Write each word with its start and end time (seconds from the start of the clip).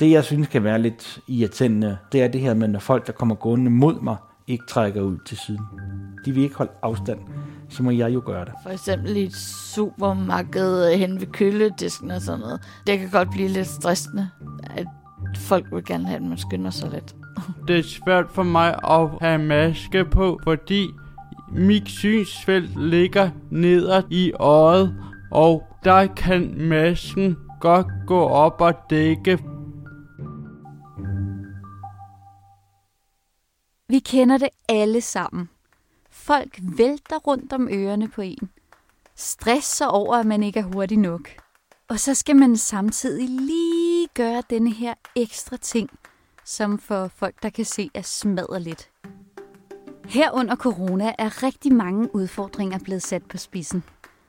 Det, 0.00 0.10
jeg 0.10 0.24
synes 0.24 0.48
kan 0.48 0.64
være 0.64 0.78
lidt 0.78 1.20
irriterende, 1.28 1.98
det 2.12 2.22
er 2.22 2.28
det 2.28 2.40
her 2.40 2.54
med, 2.54 2.68
når 2.68 2.78
folk, 2.78 3.06
der 3.06 3.12
kommer 3.12 3.34
gående 3.34 3.70
mod 3.70 4.00
mig, 4.00 4.16
ikke 4.46 4.64
trækker 4.68 5.00
ud 5.02 5.18
til 5.26 5.36
siden. 5.36 5.60
De 6.24 6.32
vil 6.32 6.42
ikke 6.42 6.56
holde 6.56 6.72
afstand, 6.82 7.20
så 7.68 7.82
må 7.82 7.90
jeg 7.90 8.14
jo 8.14 8.22
gøre 8.26 8.44
det. 8.44 8.52
For 8.62 8.70
eksempel 8.70 9.16
i 9.16 9.22
et 9.22 9.36
supermarked 9.74 10.96
hen 10.96 11.20
ved 11.20 11.26
køledisken 11.26 12.10
og 12.10 12.20
sådan 12.20 12.40
noget. 12.40 12.60
Det 12.86 12.98
kan 12.98 13.10
godt 13.10 13.30
blive 13.30 13.48
lidt 13.48 13.66
stressende, 13.66 14.28
at 14.64 14.86
folk 15.36 15.66
vil 15.72 15.84
gerne 15.84 16.06
have, 16.06 16.16
at 16.16 16.22
man 16.22 16.38
skynder 16.38 16.70
sig 16.70 16.90
lidt. 16.90 17.14
Det 17.68 17.78
er 17.78 17.82
svært 17.82 18.26
for 18.30 18.42
mig 18.42 18.78
at 18.84 19.08
have 19.20 19.38
maske 19.38 20.04
på, 20.04 20.40
fordi 20.44 20.86
mit 21.52 21.88
synsfelt 21.88 22.80
ligger 22.80 23.30
neder 23.50 24.02
i 24.10 24.32
øjet, 24.32 24.94
og 25.30 25.62
der 25.84 26.06
kan 26.06 26.54
masken 26.56 27.36
godt 27.60 27.86
gå 28.06 28.20
op 28.20 28.60
og 28.60 28.74
dække 28.90 29.38
Vi 33.92 33.98
kender 33.98 34.38
det 34.38 34.48
alle 34.68 35.00
sammen. 35.00 35.48
Folk 36.10 36.58
vælter 36.62 37.16
rundt 37.16 37.52
om 37.52 37.68
ørerne 37.72 38.08
på 38.08 38.20
en. 38.20 38.50
Stresser 39.16 39.86
over, 39.86 40.16
at 40.16 40.26
man 40.26 40.42
ikke 40.42 40.60
er 40.60 40.64
hurtig 40.74 40.98
nok. 40.98 41.28
Og 41.88 42.00
så 42.00 42.14
skal 42.14 42.36
man 42.36 42.56
samtidig 42.56 43.28
lige 43.28 44.08
gøre 44.14 44.42
denne 44.50 44.72
her 44.72 44.94
ekstra 45.16 45.56
ting, 45.56 45.90
som 46.44 46.78
for 46.78 47.08
folk, 47.08 47.42
der 47.42 47.50
kan 47.50 47.64
se, 47.64 47.90
er 47.94 48.02
smadret 48.02 48.62
lidt. 48.62 48.90
Her 50.04 50.30
under 50.30 50.56
corona 50.56 51.12
er 51.18 51.42
rigtig 51.42 51.72
mange 51.72 52.14
udfordringer 52.14 52.78
blevet 52.78 53.02
sat 53.02 53.24
på 53.24 53.38
spidsen. 53.38 53.84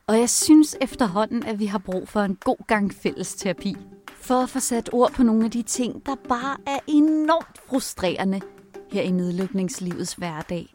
Og 0.08 0.20
jeg 0.20 0.30
synes 0.30 0.78
efterhånden, 0.82 1.46
at 1.46 1.60
vi 1.60 1.66
har 1.66 1.80
brug 1.80 2.08
for 2.08 2.22
en 2.22 2.36
god 2.36 2.68
gang 2.68 2.94
fælles 2.94 3.36
terapi. 3.36 3.76
For 4.16 4.36
at 4.36 4.50
få 4.50 4.60
sat 4.60 4.90
ord 4.94 5.12
på 5.12 5.24
nogle 5.24 5.46
af 5.46 5.52
de 5.52 5.62
ting, 5.62 6.06
der 6.06 6.16
bare 6.30 6.58
er 6.68 6.80
enormt 6.88 7.62
frustrerende 7.68 8.42
her 8.94 9.02
i 9.02 9.12
nedlukningslivets 9.12 10.14
hverdag. 10.14 10.74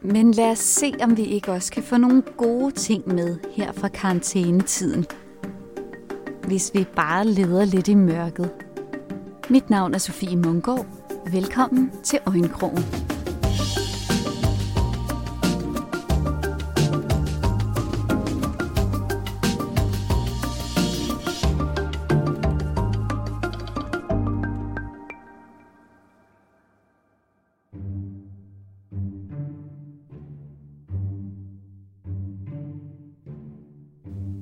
Men 0.00 0.32
lad 0.32 0.50
os 0.50 0.58
se, 0.58 0.92
om 1.02 1.16
vi 1.16 1.22
ikke 1.22 1.52
også 1.52 1.72
kan 1.72 1.82
få 1.82 1.96
nogle 1.96 2.22
gode 2.36 2.70
ting 2.70 3.14
med 3.14 3.36
her 3.52 3.72
fra 3.72 3.88
karantænetiden. 3.88 5.06
Hvis 6.46 6.70
vi 6.74 6.86
bare 6.96 7.26
leder 7.26 7.64
lidt 7.64 7.88
i 7.88 7.94
mørket. 7.94 8.50
Mit 9.50 9.70
navn 9.70 9.94
er 9.94 9.98
Sofie 9.98 10.36
Mungård. 10.36 10.86
Velkommen 11.32 11.90
til 12.04 12.18
Øjenkrogen. 12.26 13.11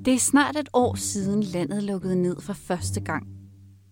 Det 0.04 0.14
er 0.14 0.18
snart 0.18 0.56
et 0.56 0.68
år 0.72 0.94
siden 0.94 1.42
landet 1.42 1.82
lukkede 1.82 2.22
ned 2.22 2.40
for 2.40 2.52
første 2.52 3.00
gang. 3.00 3.26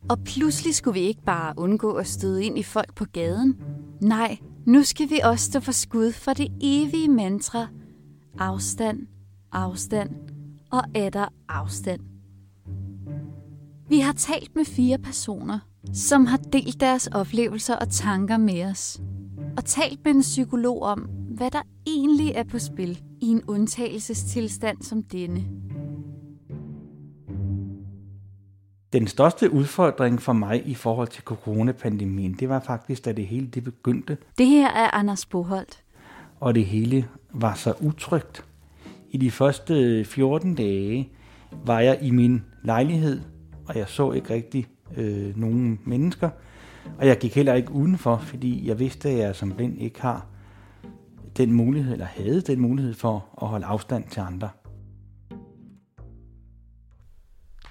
Og 0.08 0.18
pludselig 0.24 0.74
skulle 0.74 1.00
vi 1.00 1.06
ikke 1.06 1.22
bare 1.22 1.54
undgå 1.56 1.92
at 1.92 2.06
støde 2.06 2.44
ind 2.44 2.58
i 2.58 2.62
folk 2.62 2.94
på 2.94 3.04
gaden. 3.04 3.56
Nej, 4.00 4.38
nu 4.66 4.82
skal 4.82 5.10
vi 5.10 5.20
også 5.24 5.44
stå 5.44 5.60
for 5.60 5.72
skud 5.72 6.12
for 6.12 6.32
det 6.32 6.48
evige 6.60 7.08
mantra. 7.08 7.66
Afstand, 8.38 9.06
afstand 9.52 10.10
og 10.70 10.82
ætter 10.94 11.28
afstand. 11.48 12.00
Vi 13.88 14.00
har 14.00 14.12
talt 14.12 14.56
med 14.56 14.64
fire 14.64 14.98
personer, 14.98 15.58
som 15.92 16.26
har 16.26 16.36
delt 16.36 16.80
deres 16.80 17.06
oplevelser 17.06 17.76
og 17.76 17.88
tanker 17.90 18.36
med 18.36 18.64
os. 18.64 19.00
Og 19.56 19.64
talt 19.64 20.04
med 20.04 20.14
en 20.14 20.20
psykolog 20.20 20.82
om, 20.82 20.98
hvad 21.36 21.50
der 21.50 21.62
egentlig 21.86 22.32
er 22.34 22.44
på 22.44 22.58
spil 22.58 23.02
i 23.20 23.26
en 23.26 23.42
undtagelsestilstand 23.46 24.82
som 24.82 25.02
denne. 25.02 25.67
Den 28.92 29.06
største 29.06 29.52
udfordring 29.52 30.22
for 30.22 30.32
mig 30.32 30.68
i 30.68 30.74
forhold 30.74 31.08
til 31.08 31.22
coronapandemien, 31.22 32.32
det 32.32 32.48
var 32.48 32.60
faktisk, 32.60 33.04
da 33.04 33.12
det 33.12 33.26
hele 33.26 33.46
det 33.46 33.64
begyndte, 33.64 34.16
Det 34.38 34.46
her 34.46 34.68
er 34.68 34.90
Anders 34.94 35.26
Boholt. 35.26 35.82
og 36.40 36.54
det 36.54 36.64
hele 36.66 37.08
var 37.32 37.54
så 37.54 37.74
utrygt. 37.80 38.44
I 39.10 39.16
de 39.16 39.30
første 39.30 40.04
14 40.04 40.54
dage 40.54 41.08
var 41.66 41.80
jeg 41.80 41.98
i 42.02 42.10
min 42.10 42.42
lejlighed, 42.64 43.20
og 43.66 43.78
jeg 43.78 43.88
så 43.88 44.12
ikke 44.12 44.34
rigtig 44.34 44.66
øh, 44.96 45.36
nogen 45.38 45.80
mennesker. 45.84 46.30
Og 46.98 47.06
jeg 47.06 47.18
gik 47.18 47.34
heller 47.34 47.54
ikke 47.54 47.72
udenfor, 47.72 48.16
fordi 48.16 48.68
jeg 48.68 48.78
vidste, 48.78 49.08
at 49.08 49.18
jeg 49.18 49.36
som 49.36 49.52
blind 49.52 49.78
ikke 49.82 50.02
har 50.02 50.26
den 51.36 51.52
mulighed, 51.52 51.92
eller 51.92 52.06
havde 52.06 52.40
den 52.40 52.60
mulighed 52.60 52.94
for 52.94 53.26
at 53.42 53.48
holde 53.48 53.66
afstand 53.66 54.04
til 54.10 54.20
andre. 54.20 54.48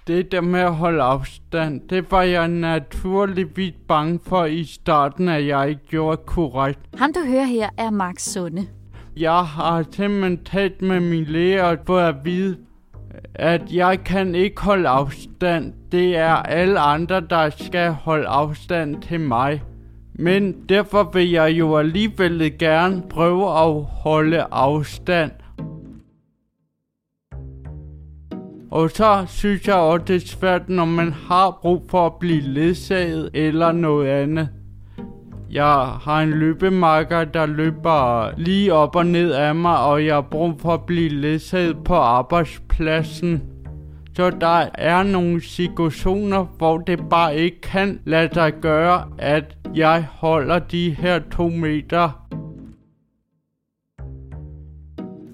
Det 0.07 0.31
der 0.31 0.41
med 0.41 0.59
at 0.59 0.75
holde 0.75 1.01
afstand, 1.01 1.81
det 1.89 2.11
var 2.11 2.21
jeg 2.21 2.47
naturligvis 2.47 3.73
bange 3.87 4.19
for 4.25 4.45
i 4.45 4.63
starten, 4.63 5.29
at 5.29 5.47
jeg 5.47 5.69
ikke 5.69 5.81
gjorde 5.87 6.17
korrekt. 6.25 6.79
Ham 6.97 7.13
du 7.13 7.19
hører 7.27 7.45
her 7.45 7.69
er 7.77 7.89
Max 7.89 8.21
Sunde. 8.21 8.67
Jeg 9.17 9.43
har 9.45 9.85
simpelthen 9.91 10.37
talt 10.43 10.81
med 10.81 10.99
min 10.99 11.23
læge 11.23 11.63
og 11.63 11.77
fået 11.87 12.03
at 12.03 12.15
vide, 12.23 12.57
at 13.35 13.61
jeg 13.73 14.03
kan 14.03 14.35
ikke 14.35 14.61
holde 14.61 14.89
afstand. 14.89 15.73
Det 15.91 16.17
er 16.17 16.33
alle 16.33 16.79
andre, 16.79 17.21
der 17.21 17.49
skal 17.49 17.91
holde 17.91 18.27
afstand 18.27 19.01
til 19.01 19.19
mig. 19.19 19.63
Men 20.13 20.55
derfor 20.69 21.09
vil 21.13 21.29
jeg 21.29 21.51
jo 21.51 21.77
alligevel 21.77 22.57
gerne 22.57 23.03
prøve 23.09 23.43
at 23.43 23.83
holde 23.83 24.45
afstand. 24.51 25.31
Og 28.71 28.91
så 28.91 29.25
synes 29.27 29.67
jeg 29.67 29.75
også, 29.75 30.05
det 30.05 30.15
er 30.15 30.27
svært, 30.27 30.69
når 30.69 30.85
man 30.85 31.13
har 31.13 31.59
brug 31.61 31.83
for 31.89 32.05
at 32.05 32.13
blive 32.19 32.41
ledsaget 32.41 33.29
eller 33.33 33.71
noget 33.71 34.07
andet. 34.07 34.49
Jeg 35.51 35.85
har 36.01 36.21
en 36.21 36.29
løbemarker, 36.29 37.23
der 37.23 37.45
løber 37.45 38.29
lige 38.37 38.73
op 38.73 38.95
og 38.95 39.05
ned 39.05 39.31
af 39.31 39.55
mig, 39.55 39.79
og 39.79 40.05
jeg 40.05 40.13
har 40.13 40.21
brug 40.21 40.61
for 40.61 40.73
at 40.73 40.83
blive 40.83 41.09
ledsaget 41.09 41.77
på 41.85 41.95
arbejdspladsen. 41.95 43.43
Så 44.15 44.29
der 44.29 44.65
er 44.73 45.03
nogle 45.03 45.43
situationer, 45.43 46.45
hvor 46.57 46.77
det 46.77 46.99
bare 47.09 47.35
ikke 47.35 47.61
kan 47.61 47.99
lade 48.05 48.33
sig 48.33 48.53
gøre, 48.61 49.03
at 49.17 49.57
jeg 49.75 50.07
holder 50.11 50.59
de 50.59 50.95
her 50.99 51.19
to 51.31 51.49
meter. 51.49 52.27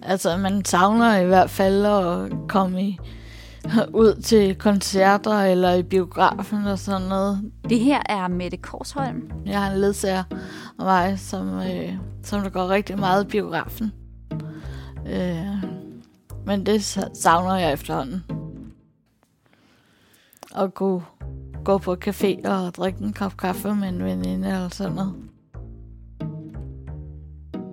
Altså, 0.03 0.37
man 0.37 0.65
savner 0.65 1.17
i 1.17 1.25
hvert 1.25 1.49
fald 1.49 1.85
at 1.85 2.31
komme 2.47 2.83
i, 2.83 2.99
ud 4.03 4.21
til 4.21 4.55
koncerter 4.55 5.39
eller 5.41 5.73
i 5.73 5.83
biografen 5.83 6.65
og 6.67 6.79
sådan 6.79 7.07
noget. 7.07 7.51
Det 7.69 7.79
her 7.79 8.01
er 8.09 8.27
Mette 8.27 8.57
Korsholm. 8.57 9.31
Jeg 9.45 9.61
har 9.63 9.71
en 9.71 9.79
ledsager 9.81 10.23
af 10.79 10.85
mig, 10.85 11.19
som, 11.19 11.47
øh, 11.59 11.93
som 12.23 12.41
der 12.41 12.49
går 12.49 12.69
rigtig 12.69 12.99
meget 12.99 13.23
i 13.23 13.27
biografen. 13.27 13.91
Øh, 15.07 15.63
men 16.45 16.65
det 16.65 16.97
sa- 16.97 17.13
savner 17.21 17.55
jeg 17.55 17.73
efterhånden. 17.73 18.23
At 20.57 20.73
kunne 20.73 21.01
gå 21.65 21.77
på 21.77 21.95
café 22.05 22.49
og 22.49 22.75
drikke 22.75 23.03
en 23.03 23.13
kop 23.13 23.37
kaffe 23.37 23.75
med 23.75 23.89
en 23.89 24.03
veninde 24.03 24.47
eller 24.47 24.69
sådan 24.69 24.93
noget. 24.93 25.13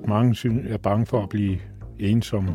Mange 0.09 0.35
synes, 0.35 0.67
er 0.73 0.77
bange 0.79 1.07
for 1.07 1.23
at 1.23 1.29
blive 1.29 1.59
ensomme, 1.99 2.53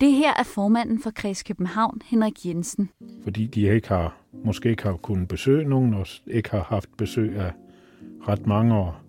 det 0.00 0.12
her 0.12 0.32
er 0.38 0.42
formanden 0.42 1.02
for 1.02 1.10
Kreds 1.10 1.42
København, 1.42 2.00
Henrik 2.04 2.46
Jensen. 2.46 2.90
fordi 3.24 3.46
de 3.46 3.74
ikke 3.74 3.88
har, 3.88 4.16
måske 4.44 4.70
ikke 4.70 4.82
har 4.82 4.96
kunnet 4.96 5.28
besøge 5.28 5.68
nogen, 5.68 5.94
og 5.94 6.06
ikke 6.26 6.50
har 6.50 6.62
haft 6.62 6.88
besøg 6.98 7.36
af 7.36 7.52
ret 8.28 8.46
mange 8.46 8.74
år. 8.74 9.02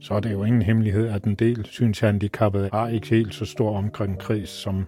Så 0.00 0.14
er 0.14 0.20
det 0.20 0.32
jo 0.32 0.44
ingen 0.44 0.62
hemmelighed, 0.62 1.08
at 1.08 1.24
en 1.24 1.34
del 1.34 1.64
synshandicappede 1.64 2.70
har 2.72 2.88
ikke 2.88 3.08
helt 3.10 3.34
så 3.34 3.44
stor 3.44 3.76
omkring 3.76 4.18
kreds, 4.18 4.48
som 4.48 4.86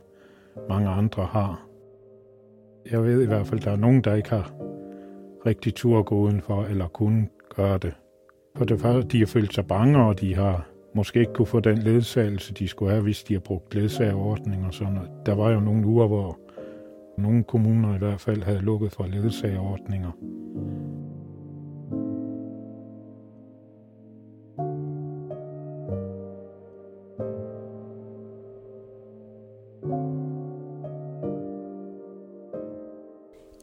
mange 0.69 0.88
andre 0.88 1.25
har. 1.25 1.67
Jeg 2.90 3.05
ved 3.05 3.23
i 3.23 3.26
hvert 3.26 3.46
fald, 3.46 3.61
at 3.61 3.64
der 3.64 3.73
er 3.73 3.76
nogen, 3.76 4.00
der 4.00 4.14
ikke 4.14 4.31
har 4.31 4.52
rigtig 5.46 5.75
tur 5.75 5.99
at 5.99 6.06
gå 6.06 6.14
udenfor, 6.14 6.64
eller 6.64 6.88
kunne 6.88 7.29
gøre 7.56 7.79
det. 7.79 7.94
For 8.56 8.64
det 8.64 8.81
første, 8.81 9.08
de 9.08 9.19
har 9.19 9.26
følt 9.26 9.55
sig 9.55 9.67
bange, 9.67 9.99
og 9.99 10.20
de 10.20 10.34
har 10.34 10.69
måske 10.94 11.20
ikke 11.20 11.32
kunne 11.32 11.46
få 11.46 11.61
den 11.61 11.79
ledsagelse, 11.79 12.55
de 12.55 12.69
skulle 12.69 12.91
have, 12.91 13.02
hvis 13.02 13.23
de 13.23 13.32
har 13.32 13.41
brugt 13.41 13.75
ledsagerordning 13.75 14.67
og 14.67 14.75
sådan 14.75 14.93
noget. 14.93 15.11
Der 15.26 15.35
var 15.35 15.50
jo 15.50 15.61
nogle 15.61 15.87
uger, 15.87 16.06
hvor 16.06 16.38
nogle 17.19 17.44
kommuner 17.44 17.94
i 17.94 17.99
hvert 17.99 18.20
fald 18.20 18.43
havde 18.43 18.61
lukket 18.61 18.93
for 18.93 19.06
ledsagerordninger. 19.06 20.11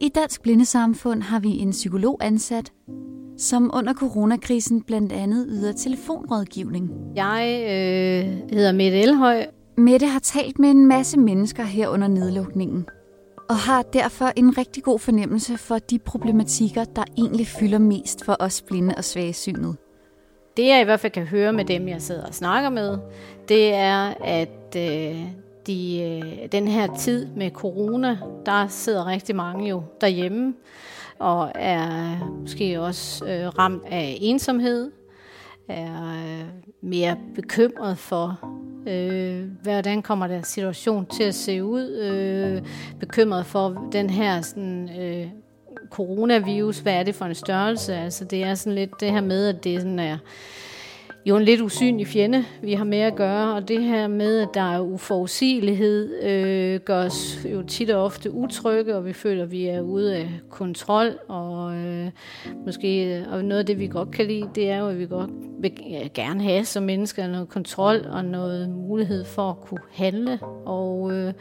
I 0.00 0.08
Dansk 0.08 0.42
Blindesamfund 0.42 1.22
har 1.22 1.40
vi 1.40 1.48
en 1.58 1.70
psykolog 1.70 2.18
ansat, 2.20 2.72
som 3.42 3.70
under 3.74 3.94
coronakrisen 3.94 4.82
blandt 4.82 5.12
andet 5.12 5.46
yder 5.48 5.72
telefonrådgivning. 5.72 6.90
Jeg 7.16 7.58
øh, 7.62 8.50
hedder 8.56 8.72
Mette 8.72 9.00
Elhøj. 9.00 9.46
Mette 9.76 10.06
har 10.06 10.18
talt 10.18 10.58
med 10.58 10.70
en 10.70 10.86
masse 10.86 11.18
mennesker 11.18 11.62
her 11.62 11.88
under 11.88 12.08
nedlukningen, 12.08 12.86
og 13.48 13.56
har 13.56 13.82
derfor 13.82 14.32
en 14.36 14.58
rigtig 14.58 14.82
god 14.82 14.98
fornemmelse 14.98 15.58
for 15.58 15.78
de 15.78 15.98
problematikker, 15.98 16.84
der 16.84 17.04
egentlig 17.18 17.46
fylder 17.46 17.78
mest 17.78 18.24
for 18.24 18.36
os 18.40 18.62
blinde 18.62 18.94
og 18.96 19.04
svagesynet. 19.04 19.76
Det 20.56 20.66
jeg 20.66 20.80
i 20.80 20.84
hvert 20.84 21.00
fald 21.00 21.12
kan 21.12 21.26
høre 21.26 21.52
med 21.52 21.64
dem, 21.64 21.88
jeg 21.88 22.02
sidder 22.02 22.26
og 22.26 22.34
snakker 22.34 22.70
med, 22.70 22.98
det 23.48 23.74
er, 23.74 24.14
at 24.24 24.76
øh, 24.76 25.20
de, 25.66 26.02
øh, 26.02 26.52
den 26.52 26.68
her 26.68 26.96
tid 26.96 27.26
med 27.36 27.50
corona, 27.50 28.18
der 28.46 28.66
sidder 28.68 29.06
rigtig 29.06 29.36
mange 29.36 29.68
jo 29.68 29.82
derhjemme, 30.00 30.54
og 31.22 31.52
er 31.54 32.18
måske 32.40 32.80
også 32.80 33.24
øh, 33.24 33.48
ramt 33.58 33.82
af 33.86 34.18
ensomhed, 34.20 34.90
er 35.68 36.14
øh, 36.14 36.44
mere 36.82 37.16
bekymret 37.34 37.98
for, 37.98 38.40
øh, 38.88 39.44
hvordan 39.62 40.02
kommer 40.02 40.26
der 40.26 40.42
situation 40.42 41.06
til 41.06 41.22
at 41.22 41.34
se 41.34 41.64
ud, 41.64 41.90
øh, 41.90 42.62
bekymret 43.00 43.46
for 43.46 43.88
den 43.92 44.10
her 44.10 44.40
sådan, 44.40 44.90
øh, 45.00 45.26
coronavirus, 45.90 46.78
hvad 46.78 46.94
er 46.94 47.02
det 47.02 47.14
for 47.14 47.24
en 47.24 47.34
størrelse? 47.34 47.94
Altså 47.94 48.24
det 48.24 48.42
er 48.42 48.54
sådan 48.54 48.74
lidt 48.74 49.00
det 49.00 49.10
her 49.10 49.20
med, 49.20 49.48
at 49.48 49.64
det 49.64 49.80
sådan 49.80 49.98
er 49.98 50.18
jo 51.26 51.36
en 51.36 51.42
lidt 51.42 51.60
usynlig 51.60 52.06
fjende, 52.06 52.44
vi 52.62 52.72
har 52.72 52.84
med 52.84 52.98
at 52.98 53.14
gøre, 53.14 53.54
og 53.54 53.68
det 53.68 53.82
her 53.82 54.08
med, 54.08 54.38
at 54.38 54.48
der 54.54 54.74
er 54.74 54.80
uforudsigelighed, 54.80 56.22
øh, 56.22 56.80
gør 56.80 57.04
os 57.04 57.46
jo 57.52 57.62
tit 57.62 57.90
og 57.90 58.04
ofte 58.04 58.30
utrygge, 58.30 58.96
og 58.96 59.06
vi 59.06 59.12
føler, 59.12 59.42
at 59.42 59.50
vi 59.50 59.66
er 59.66 59.80
ude 59.80 60.16
af 60.16 60.30
kontrol, 60.50 61.18
og 61.28 61.74
øh, 61.74 62.10
måske 62.66 63.24
og 63.30 63.44
noget 63.44 63.58
af 63.58 63.66
det, 63.66 63.78
vi 63.78 63.86
godt 63.86 64.10
kan 64.10 64.26
lide, 64.26 64.48
det 64.54 64.70
er 64.70 64.78
jo, 64.78 64.88
at 64.88 64.98
vi 64.98 65.06
godt 65.06 65.30
vil 65.58 65.72
gerne 66.14 66.42
have 66.42 66.64
som 66.64 66.82
mennesker 66.82 67.26
noget 67.26 67.48
kontrol 67.48 68.06
og 68.10 68.24
noget 68.24 68.70
mulighed 68.70 69.24
for 69.24 69.50
at 69.50 69.60
kunne 69.60 69.82
handle, 69.92 70.38
og 70.64 71.12
øh, 71.12 71.32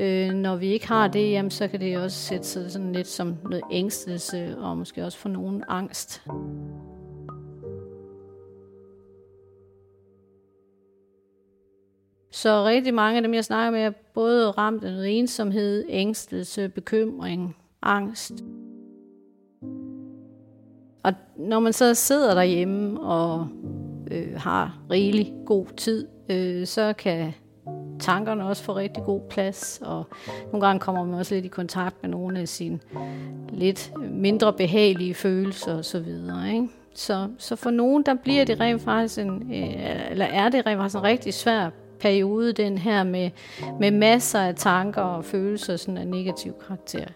Øh, 0.00 0.32
når 0.32 0.56
vi 0.56 0.66
ikke 0.66 0.88
har 0.88 1.08
det, 1.08 1.30
jamen, 1.30 1.50
så 1.50 1.68
kan 1.68 1.80
det 1.80 1.98
også 1.98 2.16
sætte 2.16 2.46
sig 2.46 2.70
sådan 2.70 2.92
lidt 2.92 3.08
som 3.08 3.36
noget 3.44 3.62
ængstelse, 3.70 4.56
og 4.58 4.78
måske 4.78 5.04
også 5.04 5.18
få 5.18 5.28
nogen 5.28 5.64
angst. 5.68 6.22
Så 12.30 12.64
rigtig 12.64 12.94
mange 12.94 13.16
af 13.16 13.22
dem, 13.22 13.34
jeg 13.34 13.44
snakker 13.44 13.70
med, 13.70 13.80
er 13.80 13.90
både 14.14 14.50
ramt 14.50 14.84
af 14.84 14.92
noget 14.92 15.18
ensomhed, 15.18 15.84
ængstelse, 15.88 16.68
bekymring, 16.68 17.56
angst. 17.82 18.32
Og 21.02 21.12
når 21.36 21.60
man 21.60 21.72
så 21.72 21.94
sidder 21.94 22.34
derhjemme 22.34 23.00
og 23.00 23.48
øh, 24.10 24.34
har 24.36 24.78
rigelig 24.90 25.32
god 25.46 25.66
tid, 25.76 26.08
øh, 26.28 26.66
så 26.66 26.92
kan 26.98 27.32
tankerne 28.00 28.44
også 28.44 28.62
få 28.62 28.76
rigtig 28.76 29.02
god 29.02 29.20
plads, 29.30 29.80
og 29.84 30.04
nogle 30.52 30.66
gange 30.66 30.80
kommer 30.80 31.04
man 31.04 31.14
også 31.14 31.34
lidt 31.34 31.44
i 31.44 31.48
kontakt 31.48 32.02
med 32.02 32.10
nogle 32.10 32.40
af 32.40 32.48
sine 32.48 32.78
lidt 33.52 33.92
mindre 34.10 34.52
behagelige 34.52 35.14
følelser 35.14 35.78
osv. 35.78 36.06
Ikke? 36.52 36.68
Så, 36.94 37.28
så 37.38 37.56
for 37.56 37.70
nogen, 37.70 38.02
der 38.02 38.14
bliver 38.14 38.44
det 38.44 38.60
rent 38.60 38.82
faktisk 38.82 39.18
en, 39.18 39.52
øh, 39.54 40.10
eller 40.10 40.24
er 40.24 40.48
det 40.48 40.66
rent 40.66 40.78
faktisk 40.78 40.96
en 40.96 41.02
rigtig 41.02 41.34
svær 41.34 41.70
periode, 42.00 42.52
den 42.52 42.78
her 42.78 43.04
med, 43.04 43.30
med 43.80 43.90
masser 43.90 44.40
af 44.40 44.54
tanker 44.54 45.02
og 45.02 45.24
følelser 45.24 45.76
sådan 45.76 45.98
af 45.98 46.06
negativ 46.06 46.52
karakter. 46.66 47.06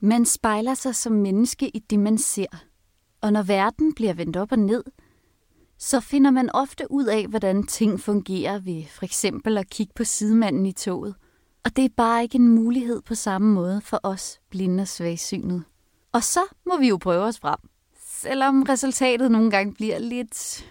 Man 0.00 0.24
spejler 0.24 0.74
sig 0.74 0.94
som 0.94 1.12
menneske 1.12 1.68
i 1.68 1.78
det, 1.78 1.98
man 1.98 2.18
ser. 2.18 2.64
Og 3.20 3.32
når 3.32 3.42
verden 3.42 3.94
bliver 3.94 4.14
vendt 4.14 4.36
op 4.36 4.52
og 4.52 4.58
ned, 4.58 4.84
så 5.78 6.00
finder 6.00 6.30
man 6.30 6.50
ofte 6.54 6.86
ud 6.90 7.06
af, 7.06 7.26
hvordan 7.26 7.66
ting 7.66 8.00
fungerer 8.00 8.58
ved 8.58 8.84
for 8.84 9.04
eksempel 9.04 9.58
at 9.58 9.70
kigge 9.70 9.92
på 9.96 10.04
sidemanden 10.04 10.66
i 10.66 10.72
toget. 10.72 11.14
Og 11.64 11.76
det 11.76 11.84
er 11.84 11.88
bare 11.96 12.22
ikke 12.22 12.36
en 12.36 12.48
mulighed 12.48 13.02
på 13.02 13.14
samme 13.14 13.54
måde 13.54 13.80
for 13.80 14.00
os 14.02 14.40
blinde 14.50 14.80
og 14.80 14.88
svagsynede. 14.88 15.62
Og 16.12 16.22
så 16.22 16.40
må 16.66 16.78
vi 16.78 16.88
jo 16.88 16.96
prøve 16.96 17.24
os 17.24 17.38
frem, 17.38 17.58
selvom 18.00 18.62
resultatet 18.62 19.30
nogle 19.30 19.50
gange 19.50 19.74
bliver 19.74 19.98
lidt 19.98 20.66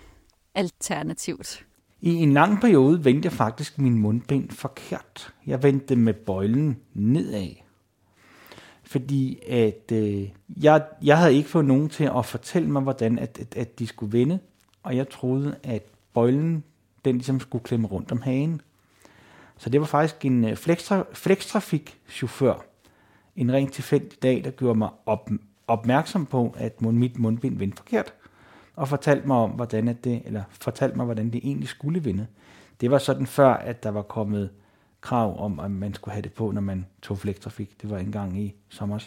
alternativt. 0.56 1.66
I 2.02 2.14
en 2.14 2.34
lang 2.34 2.62
periode 2.62 3.04
vendte 3.04 3.26
jeg 3.26 3.34
faktisk 3.34 3.78
min 3.78 3.98
mundbind 3.98 4.50
forkert. 4.50 5.34
Jeg 5.46 5.64
vendte 5.64 5.96
med 5.96 6.14
bøjlen 6.14 6.80
nedad. 6.94 7.50
Fordi 8.84 9.40
at 9.48 9.92
øh, 9.92 10.30
jeg, 10.58 10.86
jeg 11.04 11.18
havde 11.18 11.36
ikke 11.36 11.50
fået 11.50 11.66
nogen 11.66 11.90
til 11.90 12.04
at 12.18 12.26
fortælle 12.26 12.70
mig, 12.70 12.82
hvordan 12.82 13.20
at, 13.20 13.40
at, 13.42 13.56
at 13.58 13.80
de 13.80 13.88
skulle 13.88 14.14
vende. 14.14 14.40
Og 14.84 14.96
jeg 14.96 15.10
troede, 15.10 15.56
at 15.64 15.84
bøjlen 16.14 16.64
den 17.06 17.16
ligesom 17.16 17.40
skulle 17.40 17.64
klemme 17.64 17.88
rundt 17.88 18.12
om 18.12 18.22
hagen. 18.22 18.62
Så 19.58 19.70
det 19.70 19.80
var 19.80 19.88
faktisk 19.88 20.26
en 20.26 20.46
øh, 20.46 20.58
flekstrafik-chauffør, 21.14 22.66
en 23.38 23.54
rent 23.54 23.74
tilfældig 23.74 24.24
dag, 24.24 24.44
der 24.44 24.52
gjorde 24.52 24.80
mig 24.80 24.90
op, 25.06 25.30
opmærksom 25.68 26.26
på, 26.26 26.56
at 26.58 26.82
mit 26.82 27.20
mundbind 27.20 27.58
vendte 27.58 27.78
forkert, 27.78 28.14
og 28.76 28.88
fortalte 28.88 29.28
mig 29.28 29.38
om, 29.38 29.52
hvordan 29.52 29.88
at 29.88 30.04
det, 30.04 30.22
eller 30.26 30.44
fortalte 30.50 30.98
mig, 30.98 31.06
hvordan 31.06 31.30
det 31.30 31.42
egentlig 31.44 31.70
skulle 31.70 32.04
vinde. 32.04 32.28
Det 32.82 32.92
var 32.92 32.98
sådan 32.98 33.28
før, 33.28 33.54
at 33.54 33.84
der 33.84 33.90
var 33.90 34.02
kommet 34.02 34.50
krav 35.02 35.44
om, 35.44 35.60
at 35.60 35.72
man 35.72 35.94
skulle 35.94 36.14
have 36.14 36.22
det 36.22 36.34
på, 36.34 36.52
når 36.52 36.62
man 36.62 36.86
tog 37.02 37.18
flektrafik. 37.18 37.82
Det 37.82 37.90
var 37.90 37.98
engang 37.98 38.40
i 38.40 38.56
sommer. 38.70 39.04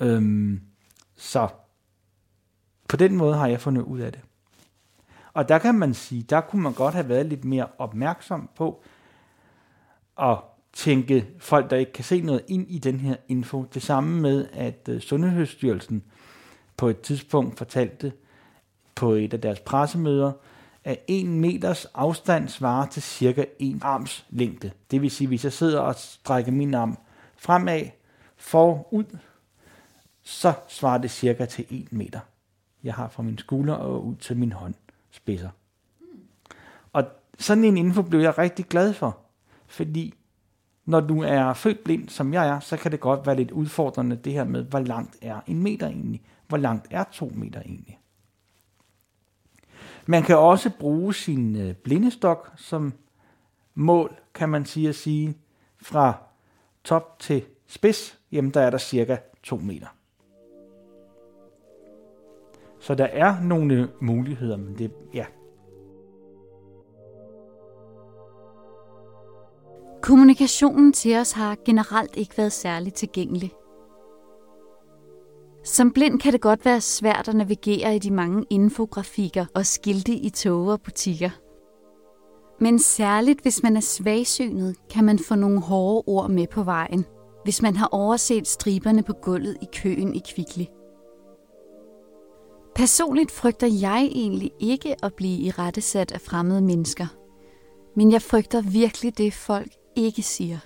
Øhm, 0.00 0.60
så 1.16 1.48
på 2.88 2.96
den 2.96 3.16
måde 3.16 3.36
har 3.36 3.46
jeg 3.46 3.60
fundet 3.60 3.82
ud 3.82 4.00
af 4.00 4.12
det. 4.12 4.20
Og 5.32 5.48
der 5.48 5.58
kan 5.58 5.74
man 5.74 5.94
sige, 5.94 6.22
der 6.22 6.40
kunne 6.40 6.62
man 6.62 6.72
godt 6.72 6.94
have 6.94 7.08
været 7.08 7.26
lidt 7.26 7.44
mere 7.44 7.66
opmærksom 7.78 8.50
på 8.56 8.82
at 10.20 10.38
tænke 10.78 11.26
folk, 11.38 11.70
der 11.70 11.76
ikke 11.76 11.92
kan 11.92 12.04
se 12.04 12.20
noget 12.20 12.42
ind 12.48 12.70
i 12.70 12.78
den 12.78 13.00
her 13.00 13.16
info. 13.28 13.66
Det 13.74 13.82
samme 13.82 14.20
med, 14.20 14.48
at 14.52 14.88
øh, 14.88 15.00
Sundhedsstyrelsen 15.00 16.02
på 16.76 16.88
et 16.88 17.00
tidspunkt 17.00 17.58
fortalte 17.58 18.12
på 18.94 19.12
et 19.12 19.32
af 19.32 19.40
deres 19.40 19.60
pressemøder, 19.60 20.32
at 20.84 20.98
en 21.06 21.40
meters 21.40 21.84
afstand 21.84 22.48
svarer 22.48 22.86
til 22.86 23.02
cirka 23.02 23.44
en 23.58 23.80
arms 23.82 24.26
længde. 24.30 24.70
Det 24.90 25.02
vil 25.02 25.10
sige, 25.10 25.28
hvis 25.28 25.44
jeg 25.44 25.52
sidder 25.52 25.80
og 25.80 25.94
strækker 25.94 26.52
min 26.52 26.74
arm 26.74 26.98
fremad, 27.36 27.82
forud, 28.36 29.18
så 30.22 30.52
svarer 30.68 30.98
det 30.98 31.10
cirka 31.10 31.44
til 31.44 31.66
1 31.70 31.92
meter. 31.92 32.20
Jeg 32.84 32.94
har 32.94 33.08
fra 33.08 33.22
min 33.22 33.38
skulder 33.38 33.74
og 33.74 34.06
ud 34.06 34.16
til 34.16 34.36
min 34.36 34.52
håndspidser. 34.52 35.50
Og 36.92 37.04
sådan 37.38 37.64
en 37.64 37.76
info 37.76 38.02
blev 38.02 38.20
jeg 38.20 38.38
rigtig 38.38 38.64
glad 38.64 38.92
for, 38.92 39.18
fordi 39.66 40.14
når 40.88 41.00
du 41.00 41.22
er 41.22 41.52
født 41.52 41.84
blind, 41.84 42.08
som 42.08 42.32
jeg 42.32 42.48
er, 42.48 42.60
så 42.60 42.76
kan 42.76 42.92
det 42.92 43.00
godt 43.00 43.26
være 43.26 43.36
lidt 43.36 43.50
udfordrende 43.50 44.16
det 44.16 44.32
her 44.32 44.44
med, 44.44 44.64
hvor 44.64 44.78
langt 44.78 45.16
er 45.22 45.40
en 45.46 45.62
meter 45.62 45.86
egentlig? 45.86 46.22
Hvor 46.48 46.58
langt 46.58 46.86
er 46.90 47.04
to 47.12 47.32
meter 47.34 47.60
egentlig? 47.60 47.98
Man 50.06 50.22
kan 50.22 50.38
også 50.38 50.70
bruge 50.78 51.14
sin 51.14 51.56
øh, 51.56 51.74
blindestok 51.74 52.52
som 52.56 52.92
mål, 53.74 54.16
kan 54.34 54.48
man 54.48 54.64
sige 54.64 54.88
at 54.88 54.94
sige, 54.94 55.36
fra 55.82 56.14
top 56.84 57.18
til 57.18 57.44
spids, 57.66 58.18
jamen 58.32 58.50
der 58.50 58.60
er 58.60 58.70
der 58.70 58.78
cirka 58.78 59.16
2 59.42 59.56
meter. 59.56 59.86
Så 62.80 62.94
der 62.94 63.06
er 63.06 63.40
nogle 63.42 63.90
muligheder, 64.00 64.56
men 64.56 64.78
det, 64.78 64.92
ja, 65.14 65.24
Kommunikationen 70.08 70.92
til 70.92 71.16
os 71.16 71.32
har 71.32 71.56
generelt 71.64 72.16
ikke 72.16 72.38
været 72.38 72.52
særligt 72.52 72.94
tilgængelig. 72.94 73.52
Som 75.64 75.92
blind 75.92 76.20
kan 76.20 76.32
det 76.32 76.40
godt 76.40 76.64
være 76.64 76.80
svært 76.80 77.28
at 77.28 77.34
navigere 77.34 77.96
i 77.96 77.98
de 77.98 78.10
mange 78.10 78.44
infografikker 78.50 79.46
og 79.54 79.66
skilte 79.66 80.12
i 80.12 80.30
tog 80.30 80.66
og 80.66 80.80
butikker. 80.80 81.30
Men 82.60 82.78
særligt 82.78 83.42
hvis 83.42 83.62
man 83.62 83.76
er 83.76 83.80
svagsynet, 83.80 84.76
kan 84.90 85.04
man 85.04 85.18
få 85.18 85.34
nogle 85.34 85.60
hårde 85.60 86.04
ord 86.06 86.30
med 86.30 86.46
på 86.46 86.62
vejen, 86.62 87.04
hvis 87.44 87.62
man 87.62 87.76
har 87.76 87.88
overset 87.92 88.48
striberne 88.48 89.02
på 89.02 89.12
gulvet 89.12 89.56
i 89.62 89.66
køen 89.72 90.14
i 90.14 90.22
Kvickly. 90.34 90.64
Personligt 92.74 93.30
frygter 93.30 93.66
jeg 93.66 94.08
egentlig 94.12 94.50
ikke 94.60 95.04
at 95.04 95.14
blive 95.14 95.38
i 95.40 95.50
rettesat 95.50 96.12
af 96.12 96.20
fremmede 96.20 96.62
mennesker. 96.62 97.06
Men 97.96 98.12
jeg 98.12 98.22
frygter 98.22 98.60
virkelig 98.62 99.18
det, 99.18 99.34
folk 99.34 99.72
ikke 99.98 100.22
siger. 100.22 100.58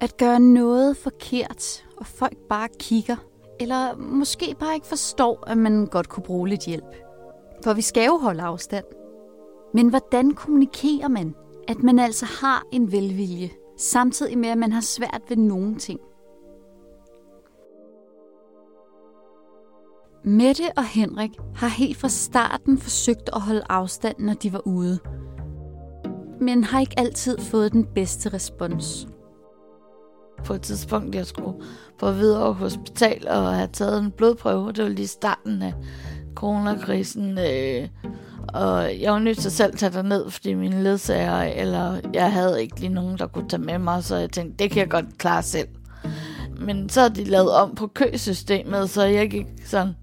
At 0.00 0.16
gøre 0.16 0.40
noget 0.40 0.96
forkert, 0.96 1.86
og 1.96 2.06
folk 2.06 2.36
bare 2.48 2.68
kigger, 2.78 3.16
eller 3.60 3.96
måske 3.96 4.54
bare 4.58 4.74
ikke 4.74 4.86
forstår, 4.86 5.44
at 5.46 5.58
man 5.58 5.86
godt 5.86 6.08
kunne 6.08 6.22
bruge 6.22 6.48
lidt 6.48 6.66
hjælp. 6.66 6.94
For 7.64 7.72
vi 7.72 7.82
skal 7.82 8.06
jo 8.06 8.16
holde 8.16 8.42
afstand. 8.42 8.84
Men 9.74 9.88
hvordan 9.88 10.30
kommunikerer 10.30 11.08
man, 11.08 11.34
at 11.68 11.82
man 11.82 11.98
altså 11.98 12.26
har 12.26 12.62
en 12.72 12.92
velvilje, 12.92 13.50
samtidig 13.76 14.38
med, 14.38 14.48
at 14.48 14.58
man 14.58 14.72
har 14.72 14.80
svært 14.80 15.22
ved 15.28 15.36
nogen 15.36 15.78
ting? 15.78 16.00
Mette 20.24 20.62
og 20.76 20.84
Henrik 20.84 21.30
har 21.54 21.68
helt 21.68 21.96
fra 21.96 22.08
starten 22.08 22.78
forsøgt 22.78 23.30
at 23.32 23.40
holde 23.40 23.62
afstand, 23.68 24.18
når 24.18 24.34
de 24.34 24.52
var 24.52 24.66
ude. 24.66 24.98
Men 26.40 26.64
har 26.64 26.80
ikke 26.80 26.98
altid 26.98 27.38
fået 27.38 27.72
den 27.72 27.86
bedste 27.94 28.28
respons. 28.28 29.08
På 30.44 30.54
et 30.54 30.62
tidspunkt, 30.62 31.14
jeg 31.14 31.26
skulle 31.26 31.58
på 31.98 32.10
videre 32.12 32.52
hospital 32.52 33.28
og 33.28 33.54
have 33.54 33.68
taget 33.72 33.98
en 33.98 34.10
blodprøve. 34.10 34.72
Det 34.72 34.84
var 34.84 34.90
lige 34.90 35.06
starten 35.06 35.62
af 35.62 35.74
coronakrisen. 36.34 37.38
Øh, 37.38 37.88
og 38.54 39.00
jeg 39.00 39.12
var 39.12 39.18
nødt 39.18 39.38
til 39.38 39.50
selv 39.50 39.72
at 39.72 39.78
tage 39.78 40.02
ned, 40.02 40.30
fordi 40.30 40.54
mine 40.54 40.82
ledsager, 40.82 41.42
eller 41.42 42.00
jeg 42.14 42.32
havde 42.32 42.62
ikke 42.62 42.80
lige 42.80 42.94
nogen, 42.94 43.18
der 43.18 43.26
kunne 43.26 43.48
tage 43.48 43.62
med 43.62 43.78
mig, 43.78 44.04
så 44.04 44.16
jeg 44.16 44.30
tænkte, 44.30 44.64
det 44.64 44.70
kan 44.70 44.80
jeg 44.80 44.90
godt 44.90 45.18
klare 45.18 45.42
selv. 45.42 45.68
Men 46.60 46.88
så 46.88 47.00
har 47.00 47.08
de 47.08 47.24
lavet 47.24 47.50
om 47.50 47.74
på 47.74 47.86
køsystemet, 47.86 48.90
så 48.90 49.04
jeg 49.04 49.30
gik 49.30 49.46
sådan 49.64 49.94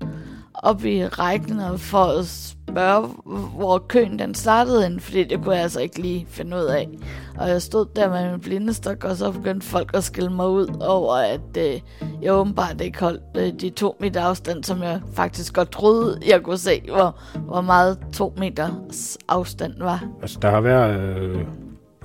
op 0.63 0.85
i 0.85 1.05
rækken 1.05 1.59
og 1.59 1.79
for 1.79 2.19
at 2.19 2.25
spørge, 2.25 3.07
hvor 3.55 3.77
køen 3.77 4.19
den 4.19 4.35
startede 4.35 4.85
ind, 4.85 4.99
fordi 4.99 5.23
det 5.23 5.43
kunne 5.43 5.55
jeg 5.55 5.63
altså 5.63 5.79
ikke 5.79 6.01
lige 6.01 6.25
finde 6.29 6.57
ud 6.57 6.61
af. 6.61 6.89
Og 7.37 7.49
jeg 7.49 7.61
stod 7.61 7.85
der 7.95 8.09
med 8.09 8.31
min 8.31 8.39
blindestok, 8.39 9.03
og 9.03 9.15
så 9.15 9.31
begyndte 9.31 9.67
folk 9.67 9.91
at 9.93 10.03
skille 10.03 10.29
mig 10.29 10.49
ud 10.49 10.81
over, 10.81 11.15
at 11.15 11.57
øh, 11.57 11.81
jeg 12.21 12.33
åbenbart 12.33 12.81
ikke 12.81 12.99
holdt 12.99 13.21
øh, 13.37 13.53
de 13.61 13.69
to 13.69 13.95
meter 13.99 14.21
afstand, 14.21 14.63
som 14.63 14.81
jeg 14.83 15.01
faktisk 15.13 15.53
godt 15.53 15.71
troede, 15.71 16.19
jeg 16.27 16.43
kunne 16.43 16.57
se, 16.57 16.81
hvor, 16.91 17.19
hvor 17.39 17.61
meget 17.61 17.97
to 18.13 18.33
meters 18.37 19.17
afstand 19.27 19.73
var. 19.79 20.03
Altså, 20.21 20.39
der 20.41 20.49
har 20.49 20.61
været 20.61 20.99
øh, 20.99 21.45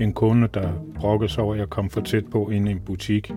en 0.00 0.12
kunde, 0.12 0.48
der 0.54 0.68
brokkede 1.00 1.32
sig 1.32 1.44
over, 1.44 1.54
at 1.54 1.60
jeg 1.60 1.70
kom 1.70 1.90
for 1.90 2.00
tæt 2.00 2.24
på 2.32 2.48
ind 2.48 2.68
i 2.68 2.70
en 2.70 2.80
butik. 2.86 3.32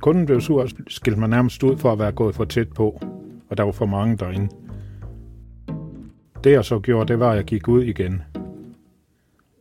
Kunden 0.00 0.26
blev 0.26 0.40
sur 0.40 0.62
og 0.62 0.68
skilte 0.88 1.20
mig 1.20 1.28
nærmest 1.28 1.62
ud 1.62 1.76
for 1.76 1.92
at 1.92 1.98
være 1.98 2.12
gået 2.12 2.34
for 2.34 2.44
tæt 2.44 2.68
på, 2.68 3.00
og 3.54 3.58
der 3.58 3.64
var 3.64 3.72
for 3.72 3.86
mange 3.86 4.16
derinde. 4.16 4.48
Det 6.44 6.52
jeg 6.52 6.64
så 6.64 6.78
gjorde, 6.78 7.08
det 7.08 7.20
var, 7.20 7.30
at 7.30 7.36
jeg 7.36 7.44
gik 7.44 7.68
ud 7.68 7.82
igen. 7.82 8.22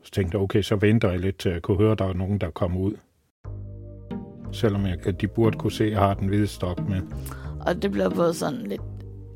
Så 0.04 0.12
tænkte 0.12 0.36
jeg, 0.36 0.44
okay, 0.44 0.62
så 0.62 0.76
venter 0.76 1.12
jeg 1.12 1.20
lidt 1.20 1.38
til 1.38 1.52
jeg 1.52 1.62
kunne 1.62 1.78
høre, 1.78 1.92
at 1.92 2.00
der 2.00 2.06
er 2.06 2.14
nogen, 2.14 2.38
der 2.38 2.50
kommer 2.50 2.80
ud. 2.80 2.94
Selvom 4.52 4.86
jeg, 4.86 5.08
at 5.08 5.22
de 5.22 5.28
burde 5.28 5.58
kunne 5.58 5.72
se, 5.72 5.84
at 5.84 5.92
jeg 5.92 6.00
har 6.00 6.14
den 6.14 6.28
hvide 6.28 6.48
stok 6.48 6.90
med. 6.90 7.02
Og 7.66 7.82
det 7.82 7.92
blev 7.92 8.12
både 8.12 8.34
sådan 8.34 8.60
lidt... 8.60 8.82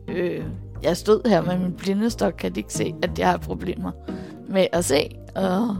Øh, 0.07 0.45
jeg 0.83 0.97
stod 0.97 1.29
her 1.29 1.41
med 1.41 1.59
min 1.59 1.73
blindestok, 1.73 2.33
kan 2.33 2.51
de 2.51 2.59
ikke 2.59 2.73
se, 2.73 2.95
at 3.03 3.19
jeg 3.19 3.29
har 3.29 3.37
problemer 3.37 3.91
med 4.49 4.67
at 4.71 4.85
se. 4.85 5.09
Og, 5.35 5.77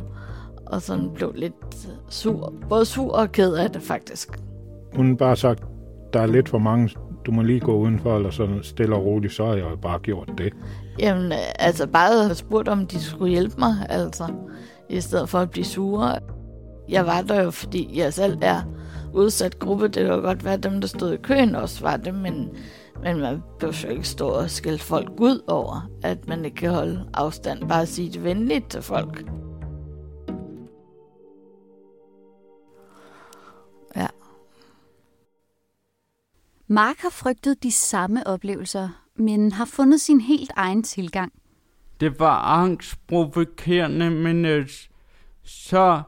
og 0.65 0.81
sådan 0.81 1.09
blev 1.15 1.33
lidt 1.35 1.87
sur. 2.09 2.53
Både 2.69 2.85
sur 2.85 3.13
og 3.13 3.31
ked 3.31 3.53
af 3.53 3.71
det, 3.71 3.81
faktisk. 3.81 4.39
Hun 4.95 5.17
bare 5.17 5.35
sagt, 5.35 5.63
der 6.13 6.19
er 6.19 6.27
lidt 6.27 6.49
for 6.49 6.57
mange, 6.57 6.89
du 7.27 7.31
må 7.31 7.41
lige 7.41 7.59
gå 7.59 7.77
udenfor, 7.77 8.15
eller 8.15 8.29
sådan 8.29 8.59
stille 8.63 8.95
og 8.95 9.05
roligt, 9.05 9.33
så 9.33 9.45
har 9.45 9.53
jeg 9.53 9.69
jo 9.71 9.75
bare 9.75 9.99
gjort 9.99 10.29
det. 10.37 10.53
Jamen, 10.99 11.31
altså 11.59 11.87
bare 11.87 12.23
have 12.23 12.35
spurgt, 12.35 12.67
om 12.67 12.87
de 12.87 13.01
skulle 13.01 13.31
hjælpe 13.31 13.55
mig, 13.59 13.73
altså, 13.89 14.27
i 14.89 15.01
stedet 15.01 15.29
for 15.29 15.39
at 15.39 15.51
blive 15.51 15.65
sure. 15.65 16.19
Jeg 16.89 17.05
var 17.05 17.21
der 17.21 17.43
jo, 17.43 17.51
fordi 17.51 17.99
jeg 17.99 18.13
selv 18.13 18.37
er 18.41 18.61
udsat 19.13 19.59
gruppe. 19.59 19.87
Det 19.87 20.09
kunne 20.09 20.21
godt 20.21 20.45
være, 20.45 20.53
at 20.53 20.63
dem, 20.63 20.81
der 20.81 20.87
stod 20.87 21.13
i 21.13 21.17
køen 21.17 21.55
også 21.55 21.83
var 21.83 21.97
det, 21.97 22.13
men, 22.13 22.49
men 23.03 23.19
man 23.19 23.41
behøver 23.59 23.83
jo 23.83 23.89
ikke 23.89 24.07
stå 24.07 24.27
og 24.27 24.49
skælde 24.49 24.79
folk 24.79 25.09
ud 25.17 25.41
over, 25.47 25.89
at 26.03 26.27
man 26.27 26.45
ikke 26.45 26.57
kan 26.57 26.71
holde 26.71 27.05
afstand. 27.13 27.69
Bare 27.69 27.85
sige 27.85 28.09
det 28.09 28.23
venligt 28.23 28.69
til 28.69 28.81
folk. 28.81 29.25
Mark 36.69 36.99
har 36.99 37.09
frygtet 37.09 37.63
de 37.63 37.71
samme 37.71 38.27
oplevelser, 38.27 38.89
men 39.15 39.51
har 39.51 39.65
fundet 39.65 40.01
sin 40.01 40.21
helt 40.21 40.51
egen 40.55 40.83
tilgang. 40.83 41.31
Det 41.99 42.19
var 42.19 42.61
angstprovokerende, 42.61 44.09
men 44.09 44.45
øh, 44.45 44.67
så 45.43 46.01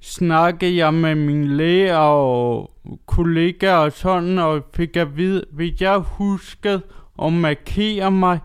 snakkede 0.00 0.76
jeg 0.76 0.94
med 0.94 1.14
min 1.14 1.56
læge 1.56 1.96
og 1.96 2.70
kollegaer 3.06 3.76
og 3.76 3.92
sådan, 3.92 4.38
og 4.38 4.62
fik 4.74 4.96
at 4.96 5.16
vide, 5.16 5.44
hvis 5.52 5.80
jeg 5.80 5.98
huskede 5.98 6.82
at 7.22 7.32
markere 7.32 8.10
mig 8.10 8.38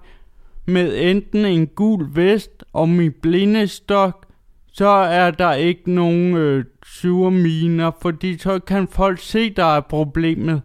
med 0.66 1.12
enten 1.12 1.46
en 1.46 1.68
gul 1.68 2.16
vest 2.16 2.64
og 2.74 2.90
min 2.90 3.14
blindestok, 3.22 4.26
så 4.74 4.88
er 4.88 5.32
der 5.32 5.54
ikke 5.54 5.92
nogen 5.92 6.36
øh, 6.36 6.66
sure 6.86 7.32
miner, 7.32 7.92
fordi 8.02 8.38
så 8.38 8.60
kan 8.60 8.88
folk 8.88 9.20
se, 9.20 9.50
der 9.50 9.66
er 9.66 9.82
problemet. 9.82 10.62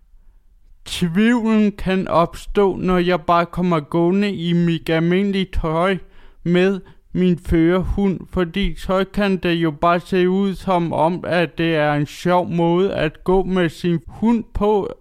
Tvivlen 0.84 1.72
kan 1.72 2.08
opstå, 2.08 2.76
når 2.76 2.98
jeg 2.98 3.20
bare 3.20 3.46
kommer 3.46 3.80
gående 3.80 4.32
i 4.32 4.52
mit 4.52 4.90
almindelige 4.90 5.48
tøj 5.60 5.98
med 6.42 6.80
min 7.12 7.38
førerhund, 7.38 8.20
fordi 8.32 8.74
så 8.74 9.04
kan 9.14 9.36
det 9.36 9.54
jo 9.54 9.70
bare 9.70 10.00
se 10.00 10.28
ud 10.28 10.54
som 10.54 10.92
om, 10.92 11.24
at 11.26 11.58
det 11.58 11.76
er 11.76 11.92
en 11.92 12.06
sjov 12.06 12.48
måde 12.48 12.94
at 12.94 13.24
gå 13.24 13.42
med 13.42 13.68
sin 13.68 13.98
hund 14.06 14.44
på, 14.54 14.92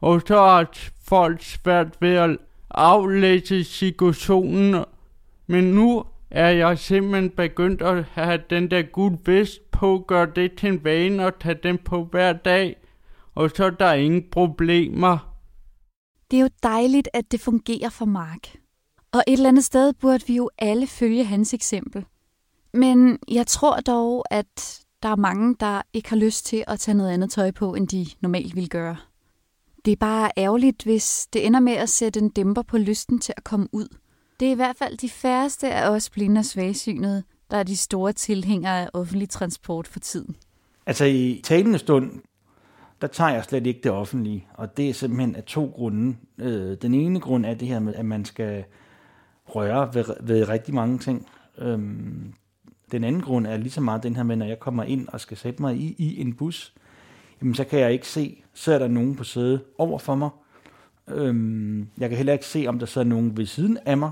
og 0.00 0.22
så 0.26 0.36
har 0.36 0.70
folk 1.08 1.42
svært 1.42 1.96
ved 2.00 2.14
at 2.14 2.38
aflæse 2.70 3.64
situationen. 3.64 4.84
Men 5.46 5.64
nu 5.64 6.04
er 6.30 6.48
jeg 6.48 6.78
simpelthen 6.78 7.30
begyndt 7.30 7.82
at 7.82 8.04
have 8.12 8.40
den 8.50 8.70
der 8.70 8.82
gul 8.82 9.18
vest 9.26 9.70
på, 9.70 10.04
gør 10.08 10.24
det 10.24 10.52
til 10.52 10.68
en 10.68 10.84
vane 10.84 11.26
og 11.26 11.38
tage 11.38 11.58
den 11.62 11.78
på 11.78 12.04
hver 12.04 12.32
dag, 12.32 12.76
og 13.36 13.50
så 13.56 13.64
er 13.64 13.70
der 13.70 13.92
ingen 13.92 14.24
problemer. 14.32 15.36
Det 16.30 16.36
er 16.36 16.40
jo 16.40 16.48
dejligt, 16.62 17.08
at 17.14 17.32
det 17.32 17.40
fungerer 17.40 17.88
for 17.88 18.04
Mark. 18.04 18.56
Og 19.12 19.22
et 19.26 19.32
eller 19.32 19.48
andet 19.48 19.64
sted 19.64 19.92
burde 19.92 20.26
vi 20.26 20.36
jo 20.36 20.50
alle 20.58 20.86
følge 20.86 21.24
hans 21.24 21.54
eksempel. 21.54 22.04
Men 22.72 23.18
jeg 23.28 23.46
tror 23.46 23.80
dog, 23.80 24.24
at 24.30 24.80
der 25.02 25.08
er 25.08 25.16
mange, 25.16 25.56
der 25.60 25.82
ikke 25.92 26.08
har 26.08 26.16
lyst 26.16 26.46
til 26.46 26.64
at 26.66 26.80
tage 26.80 26.96
noget 26.96 27.10
andet 27.10 27.30
tøj 27.30 27.50
på, 27.50 27.74
end 27.74 27.88
de 27.88 28.06
normalt 28.20 28.54
ville 28.54 28.68
gøre. 28.68 28.96
Det 29.84 29.92
er 29.92 29.96
bare 29.96 30.30
ærgerligt, 30.36 30.82
hvis 30.82 31.26
det 31.32 31.46
ender 31.46 31.60
med 31.60 31.72
at 31.72 31.88
sætte 31.88 32.20
en 32.20 32.28
dæmper 32.28 32.62
på 32.62 32.78
lysten 32.78 33.18
til 33.18 33.34
at 33.36 33.44
komme 33.44 33.68
ud. 33.72 33.88
Det 34.40 34.48
er 34.48 34.52
i 34.52 34.54
hvert 34.54 34.76
fald 34.76 34.98
de 34.98 35.08
færreste 35.08 35.70
af 35.70 35.90
os 35.90 36.10
blinde 36.10 36.38
og 36.38 36.44
svagsynede, 36.44 37.22
der 37.50 37.56
er 37.56 37.62
de 37.62 37.76
store 37.76 38.12
tilhængere 38.12 38.82
af 38.82 38.88
offentlig 38.92 39.28
transport 39.28 39.88
for 39.88 40.00
tiden. 40.00 40.36
Altså 40.86 41.04
i 41.04 41.40
talende 41.44 41.78
stund, 41.78 42.10
der 43.00 43.06
tager 43.06 43.30
jeg 43.30 43.44
slet 43.44 43.66
ikke 43.66 43.80
det 43.82 43.92
offentlige, 43.92 44.46
og 44.54 44.76
det 44.76 44.88
er 44.88 44.94
simpelthen 44.94 45.36
af 45.36 45.44
to 45.44 45.72
grunde. 45.74 46.16
Øh, 46.38 46.76
den 46.82 46.94
ene 46.94 47.20
grund 47.20 47.46
er 47.46 47.54
det 47.54 47.68
her 47.68 47.78
med, 47.78 47.94
at 47.94 48.04
man 48.04 48.24
skal 48.24 48.64
røre 49.46 49.94
ved, 49.94 50.04
ved 50.20 50.48
rigtig 50.48 50.74
mange 50.74 50.98
ting. 50.98 51.26
Øhm, 51.58 52.34
den 52.92 53.04
anden 53.04 53.22
grund 53.22 53.46
er 53.46 53.56
lige 53.56 53.70
så 53.70 53.80
meget 53.80 54.02
den 54.02 54.16
her 54.16 54.22
med, 54.22 54.36
når 54.36 54.46
jeg 54.46 54.58
kommer 54.58 54.84
ind 54.84 55.08
og 55.08 55.20
skal 55.20 55.36
sætte 55.36 55.62
mig 55.62 55.76
i, 55.76 55.94
i 55.98 56.20
en 56.20 56.34
bus, 56.34 56.74
jamen 57.40 57.54
så 57.54 57.64
kan 57.64 57.80
jeg 57.80 57.92
ikke 57.92 58.08
se, 58.08 58.42
så 58.54 58.72
er 58.72 58.78
der 58.78 58.88
nogen 58.88 59.16
på 59.16 59.24
sædet 59.24 59.62
over 59.78 59.98
for 59.98 60.14
mig. 60.14 60.30
Øhm, 61.08 61.88
jeg 61.98 62.08
kan 62.08 62.16
heller 62.16 62.32
ikke 62.32 62.46
se, 62.46 62.64
om 62.68 62.78
der 62.78 62.86
sidder 62.86 63.06
nogen 63.06 63.36
ved 63.36 63.46
siden 63.46 63.78
af 63.86 63.98
mig. 63.98 64.10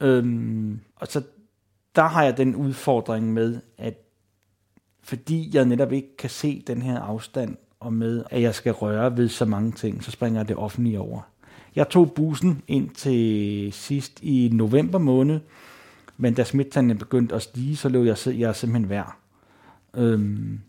Øhm, 0.00 0.80
og 0.96 1.06
så 1.06 1.22
der 1.96 2.02
har 2.02 2.24
jeg 2.24 2.36
den 2.36 2.56
udfordring 2.56 3.32
med, 3.32 3.60
at 3.78 3.98
fordi 5.02 5.50
jeg 5.54 5.64
netop 5.64 5.92
ikke 5.92 6.16
kan 6.16 6.30
se 6.30 6.62
den 6.66 6.82
her 6.82 7.00
afstand, 7.00 7.56
og 7.82 7.92
med 7.92 8.24
at 8.30 8.42
jeg 8.42 8.54
skal 8.54 8.72
røre 8.72 9.16
ved 9.16 9.28
så 9.28 9.44
mange 9.44 9.72
ting, 9.72 10.04
så 10.04 10.10
springer 10.10 10.40
jeg 10.40 10.48
det 10.48 10.56
offentlige 10.56 11.00
over. 11.00 11.20
Jeg 11.76 11.88
tog 11.88 12.12
bussen 12.12 12.62
ind 12.68 12.90
til 12.90 13.72
sidst 13.72 14.22
i 14.22 14.50
november 14.52 14.98
måned, 14.98 15.40
men 16.16 16.34
da 16.34 16.44
smittetallene 16.44 16.94
begyndte 16.94 17.34
at 17.34 17.42
stige, 17.42 17.76
så 17.76 17.88
løb 17.88 18.06
jeg, 18.06 18.16
jeg 18.38 18.56
simpelthen 18.56 18.88
værd. 18.88 19.16
Øhm, 19.94 20.60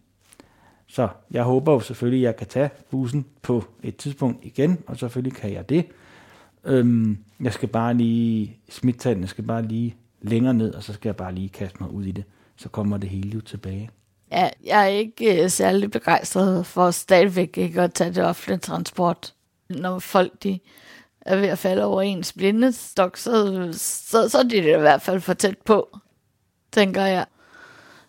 så 0.87 1.07
jeg 1.31 1.43
håber 1.43 1.73
jo 1.73 1.79
selvfølgelig, 1.79 2.19
at 2.19 2.25
jeg 2.25 2.35
kan 2.35 2.47
tage 2.47 2.69
bussen 2.91 3.25
på 3.41 3.63
et 3.83 3.95
tidspunkt 3.95 4.45
igen, 4.45 4.77
og 4.87 4.97
selvfølgelig 4.97 5.37
kan 5.37 5.53
jeg 5.53 5.69
det. 5.69 5.85
Øhm, 6.63 7.17
jeg 7.39 7.53
skal 7.53 7.69
bare 7.69 7.93
lige, 7.93 8.57
smittetallene 8.69 9.27
skal 9.27 9.43
bare 9.43 9.61
lige 9.61 9.95
længere 10.21 10.53
ned, 10.53 10.73
og 10.73 10.83
så 10.83 10.93
skal 10.93 11.09
jeg 11.09 11.15
bare 11.15 11.35
lige 11.35 11.49
kaste 11.49 11.77
mig 11.79 11.91
ud 11.91 12.03
i 12.03 12.11
det. 12.11 12.23
Så 12.55 12.69
kommer 12.69 12.97
det 12.97 13.09
hele 13.09 13.29
jo 13.29 13.41
tilbage. 13.41 13.89
Ja, 14.33 14.49
jeg 14.63 14.83
er 14.83 14.87
ikke 14.87 15.43
øh, 15.43 15.49
særlig 15.49 15.91
begejstret 15.91 16.65
for 16.65 16.91
stadigvæk 16.91 17.57
ikke 17.57 17.81
at 17.81 17.93
tage 17.93 18.13
det 18.13 18.23
offentlige 18.23 18.57
transport. 18.57 19.33
Når 19.69 19.99
folk 19.99 20.43
de 20.43 20.59
er 21.21 21.35
ved 21.35 21.47
at 21.47 21.59
falde 21.59 21.83
over 21.83 22.01
ens 22.01 22.33
blindestok, 22.33 23.17
så, 23.17 23.69
så, 23.73 24.29
så 24.29 24.37
er 24.37 24.43
de 24.43 24.49
det 24.49 24.77
i 24.77 24.79
hvert 24.79 25.01
fald 25.01 25.21
for 25.21 25.33
tæt 25.33 25.57
på, 25.57 25.99
tænker 26.71 27.01
jeg. 27.01 27.25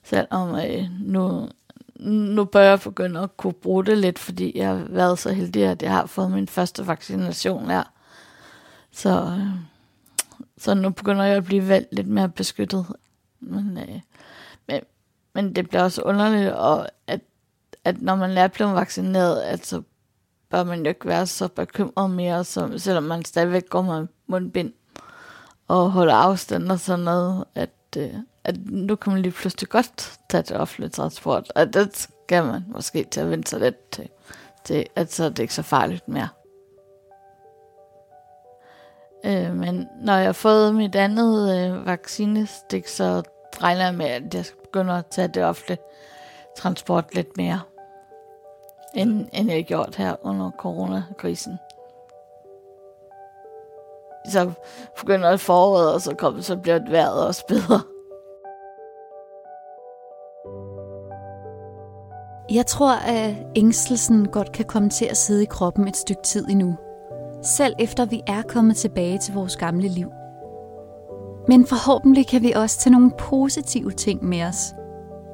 Selvom 0.03 0.55
øh, 0.55 0.85
nu, 1.01 1.49
nu 1.97 2.45
bør 2.45 2.63
jeg 2.63 2.81
begynde 2.81 3.21
at 3.21 3.37
kunne 3.37 3.53
bruge 3.53 3.85
det 3.85 3.99
lidt, 3.99 4.19
fordi 4.19 4.53
jeg 4.59 4.69
har 4.69 4.87
været 4.89 5.19
så 5.19 5.33
heldig, 5.33 5.65
at 5.65 5.83
jeg 5.83 5.93
har 5.93 6.07
fået 6.07 6.31
min 6.31 6.49
første 6.49 6.87
vaccination 6.87 7.71
her. 7.71 7.85
Så, 8.93 9.11
øh, 9.11 9.47
så 10.59 10.75
nu 10.75 10.91
begynder 10.91 11.25
jeg 11.25 11.37
at 11.37 11.45
blive 11.45 11.69
valgt 11.69 11.95
lidt 11.95 12.09
mere 12.09 12.29
beskyttet. 12.29 12.87
Men, 13.41 13.79
øh, 13.79 14.01
men, 14.69 14.81
men 15.35 15.57
det 15.57 15.69
bliver 15.69 15.83
også 15.83 16.03
underligt, 16.03 16.53
og 16.53 16.89
at, 17.07 17.21
at 17.85 18.03
når 18.03 18.15
man 18.15 18.31
er 18.31 18.49
blevet 18.49 18.75
vaccineret, 18.75 19.43
at 19.43 19.67
så 19.67 19.83
bør 20.51 20.65
man 20.65 20.83
jo 20.83 20.89
ikke 20.89 21.09
være 21.09 21.27
så 21.27 21.49
bekymret 21.49 22.11
mere, 22.11 22.45
som, 22.45 22.79
selvom 22.79 23.03
man 23.03 23.25
stadigvæk 23.25 23.69
går 23.69 23.83
med 23.83 24.07
mundbind 24.27 24.73
og 25.69 25.91
holder 25.91 26.15
afstand 26.15 26.73
og 26.73 26.81
sådan 26.81 27.05
noget, 27.05 27.45
at, 27.55 27.71
øh, 27.97 28.15
at 28.45 28.57
nu 28.67 28.97
kan 28.97 29.13
man 29.13 29.23
lige 29.23 29.33
pludselig 29.33 29.69
godt 29.69 30.19
tage 30.31 30.43
til 30.43 30.57
offentlig 30.57 30.93
transport, 30.93 31.53
og 31.55 31.75
det 31.75 31.97
skal 31.97 32.45
man 32.45 32.65
måske 32.69 33.05
til 33.11 33.21
at 33.21 33.31
vente 33.31 33.51
sig 33.51 33.61
lidt 33.61 33.91
til, 33.91 34.09
til 34.65 34.87
at 34.97 35.13
så 35.13 35.25
er 35.25 35.29
det 35.29 35.39
ikke 35.39 35.55
så 35.55 35.63
farligt 35.63 36.09
mere. 36.09 36.29
Øh, 39.25 39.55
men 39.55 39.89
når 40.01 40.17
jeg 40.17 40.25
har 40.25 40.33
fået 40.33 40.75
mit 40.75 40.95
andet 40.95 41.57
øh, 41.59 41.87
vaccinestik, 41.87 42.89
så 42.89 43.23
regner 43.63 43.85
jeg 43.85 43.95
med, 43.95 44.07
at 44.07 44.35
jeg 44.35 44.45
skal 44.45 44.59
begynde 44.63 44.99
at 44.99 45.07
tage 45.07 45.29
det 45.29 45.45
ofte 45.45 45.79
transport 46.57 47.15
lidt 47.15 47.37
mere, 47.37 47.61
end, 48.95 49.29
end 49.33 49.49
jeg 49.49 49.57
har 49.57 49.63
gjort 49.63 49.97
her 49.97 50.17
under 50.23 50.51
coronakrisen. 50.59 51.59
Så 54.29 54.53
begynder 55.01 55.37
foråret, 55.37 55.95
og 55.95 56.01
så, 56.01 56.15
kommer, 56.15 56.41
så 56.41 56.57
bliver 56.57 56.79
det 56.79 56.91
vejret 56.91 57.27
også 57.27 57.47
bedre. 57.49 57.81
Jeg 62.51 62.67
tror, 62.67 62.93
at 62.93 63.35
ængstelsen 63.57 64.29
godt 64.29 64.53
kan 64.53 64.65
komme 64.65 64.91
til 64.91 65.05
at 65.05 65.17
sidde 65.17 65.43
i 65.43 65.47
kroppen 65.47 65.89
et 65.89 65.97
stykke 65.97 66.23
tid 66.23 66.49
endnu. 66.49 66.77
Selv 67.43 67.75
efter 67.79 68.05
vi 68.05 68.23
er 68.27 68.43
kommet 68.43 68.77
tilbage 68.77 69.19
til 69.19 69.35
vores 69.35 69.57
gamle 69.57 69.89
liv. 69.89 70.13
Men 71.49 71.67
forhåbentlig 71.67 72.27
kan 72.27 72.43
vi 72.43 72.53
også 72.53 72.79
tage 72.79 72.93
nogle 72.93 73.11
positive 73.19 73.91
ting 73.91 74.25
med 74.25 74.43
os. 74.43 74.75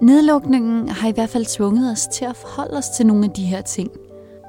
Nedlukningen 0.02 0.88
har 0.88 1.08
i 1.08 1.12
hvert 1.12 1.28
fald 1.28 1.46
tvunget 1.46 1.92
os 1.92 2.06
til 2.06 2.24
at 2.24 2.36
forholde 2.36 2.76
os 2.76 2.88
til 2.88 3.06
nogle 3.06 3.24
af 3.24 3.30
de 3.30 3.44
her 3.44 3.60
ting, 3.60 3.90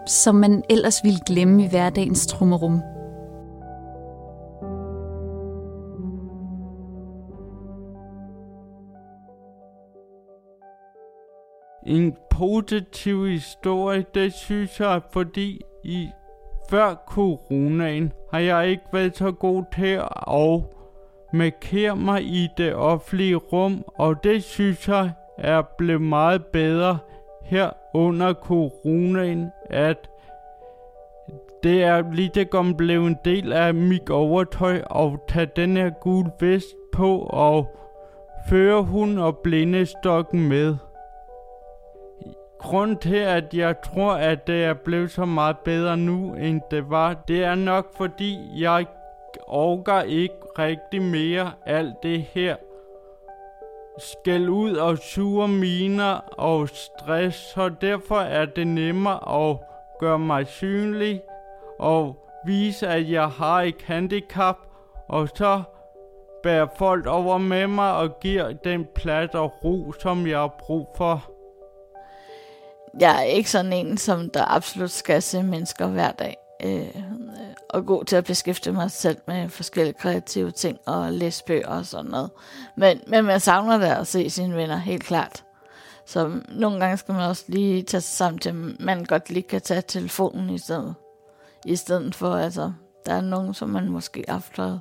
som 0.07 0.35
man 0.35 0.63
ellers 0.69 1.03
ville 1.03 1.19
glemme 1.25 1.63
i 1.63 1.67
hverdagens 1.67 2.27
trummerum. 2.27 2.81
En 11.85 12.13
positiv 12.29 13.27
historie, 13.27 14.05
det 14.13 14.33
synes 14.33 14.79
jeg, 14.79 15.01
fordi 15.11 15.61
i 15.83 16.09
før 16.69 16.95
coronaen 17.07 18.11
har 18.31 18.39
jeg 18.39 18.69
ikke 18.69 18.83
været 18.93 19.17
så 19.17 19.31
god 19.31 19.63
til 19.75 19.85
at 19.85 20.07
markere 21.33 21.95
mig 21.95 22.23
i 22.23 22.50
det 22.57 22.75
offentlige 22.75 23.35
rum, 23.35 23.83
og 23.88 24.23
det 24.23 24.43
synes 24.43 24.88
jeg 24.88 25.11
er 25.38 25.61
blevet 25.77 26.01
meget 26.01 26.45
bedre 26.45 26.97
her 27.43 27.69
under 27.93 28.33
coronaen, 28.33 29.51
at 29.69 30.09
det 31.63 31.83
er 31.83 32.11
lige 32.13 32.31
det 32.35 32.50
kom 32.50 32.75
blevet 32.75 33.07
en 33.07 33.17
del 33.25 33.53
af 33.53 33.73
mit 33.73 34.09
overtøj 34.09 34.81
og 34.85 35.23
tage 35.27 35.50
den 35.55 35.77
her 35.77 35.89
gule 35.89 36.31
vest 36.39 36.75
på 36.93 37.19
og 37.19 37.75
føre 38.50 38.83
hun 38.83 39.17
og 39.17 39.38
blindestokken 39.38 40.47
med. 40.50 40.75
Grunden 42.59 42.97
til, 42.97 43.15
at 43.15 43.53
jeg 43.53 43.75
tror, 43.81 44.11
at 44.13 44.47
det 44.47 44.63
er 44.63 44.73
blevet 44.73 45.11
så 45.11 45.25
meget 45.25 45.57
bedre 45.57 45.97
nu, 45.97 46.33
end 46.33 46.61
det 46.71 46.89
var, 46.89 47.13
det 47.13 47.43
er 47.43 47.55
nok 47.55 47.97
fordi, 47.97 48.38
jeg 48.61 48.85
orker 49.51 50.01
ikke 50.01 50.34
rigtig 50.60 51.01
mere 51.01 51.51
alt 51.65 52.03
det 52.03 52.22
her 52.22 52.55
skæld 53.98 54.50
ud 54.50 54.75
og 54.75 54.98
sure 54.98 55.48
miner 55.48 56.13
og 56.38 56.70
stress, 56.70 57.38
så 57.53 57.70
derfor 57.70 58.20
er 58.20 58.46
det 58.46 58.68
nemmere 58.68 59.50
at 59.50 59.57
gøre 60.00 60.20
mig 60.20 60.48
synlig 60.48 61.22
og 61.79 62.16
vise, 62.46 62.87
at 62.87 63.11
jeg 63.11 63.27
har 63.27 63.61
et 63.61 63.81
handicap, 63.83 64.57
og 65.07 65.29
så 65.35 65.61
bærer 66.44 66.68
folk 66.77 67.05
over 67.05 67.37
med 67.37 67.68
mig 67.68 67.96
og 67.96 68.20
giver 68.20 68.51
den 68.51 68.87
plads 68.96 69.29
og 69.33 69.51
ro, 69.64 69.94
som 70.00 70.27
jeg 70.27 70.37
har 70.40 70.55
brug 70.59 70.87
for. 70.98 71.31
Jeg 73.00 73.20
er 73.20 73.24
ikke 73.24 73.51
sådan 73.51 73.74
en, 73.74 73.98
som 73.98 74.29
der 74.29 74.55
absolut 74.55 74.92
skal 74.92 75.22
se 75.22 75.44
mennesker 75.44 75.87
hver 75.87 76.11
dag. 76.11 76.37
Øh, 76.64 77.03
og 77.74 77.86
god 77.86 78.05
til 78.05 78.16
at 78.16 78.24
beskæftige 78.24 78.74
mig 78.74 78.92
selv 78.92 79.18
med 79.27 79.50
forskellige 79.50 79.94
kreative 79.94 80.51
ting 80.51 80.77
og 80.86 81.12
læse 81.12 81.44
bøger 81.44 81.68
og 81.68 81.86
sådan 81.86 82.12
noget. 82.12 82.29
Men, 82.77 83.00
men 83.07 83.25
man 83.25 83.40
savner 83.40 83.77
det 83.77 83.86
at 83.86 84.07
se 84.07 84.29
sine 84.29 84.55
venner, 84.55 84.77
helt 84.77 85.03
klart. 85.03 85.44
Så 86.05 86.31
nogle 86.50 86.79
gange 86.79 86.98
skal 86.98 87.16
man 87.16 87.29
også 87.29 87.44
lige 87.48 87.84
tage 87.84 88.01
sig 88.01 88.18
sammen 88.18 88.40
til, 88.40 88.50
at 88.50 88.55
man 88.79 89.05
godt 89.05 89.29
lige 89.29 89.44
kan 89.44 89.62
tage 89.62 89.81
telefonen 89.81 90.50
i 90.50 90.57
stedet, 90.57 90.96
i 91.66 91.75
stedet 91.75 92.16
for, 92.16 92.36
altså, 92.36 92.74
der 93.05 93.14
er 93.14 93.22
nogen, 93.22 93.53
som 93.53 93.70
man 93.70 93.90
måske 93.90 94.25
efter 94.38 94.79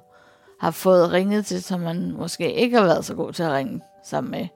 har 0.61 0.71
fået 0.71 1.13
ringet 1.13 1.47
til, 1.47 1.63
som 1.63 1.81
man 1.81 2.13
måske 2.13 2.53
ikke 2.55 2.77
har 2.77 2.85
været 2.85 3.05
så 3.05 3.15
god 3.15 3.33
til 3.33 3.43
at 3.43 3.53
ringe 3.53 3.81
sammen 4.05 4.31
med. 4.31 4.49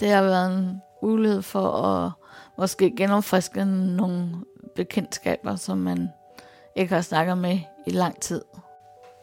Det 0.00 0.08
har 0.08 0.22
været 0.22 0.58
en 0.58 0.82
mulighed 1.02 1.42
for 1.42 1.72
at 1.72 2.12
måske 2.58 2.96
genopfriske 2.96 3.64
nogle 3.64 4.30
bekendtskaber, 4.76 5.56
som 5.56 5.78
man 5.78 6.08
ikke 6.76 6.94
har 6.94 7.00
snakket 7.00 7.38
med 7.38 7.58
i 7.86 7.90
lang 7.90 8.20
tid. 8.20 8.42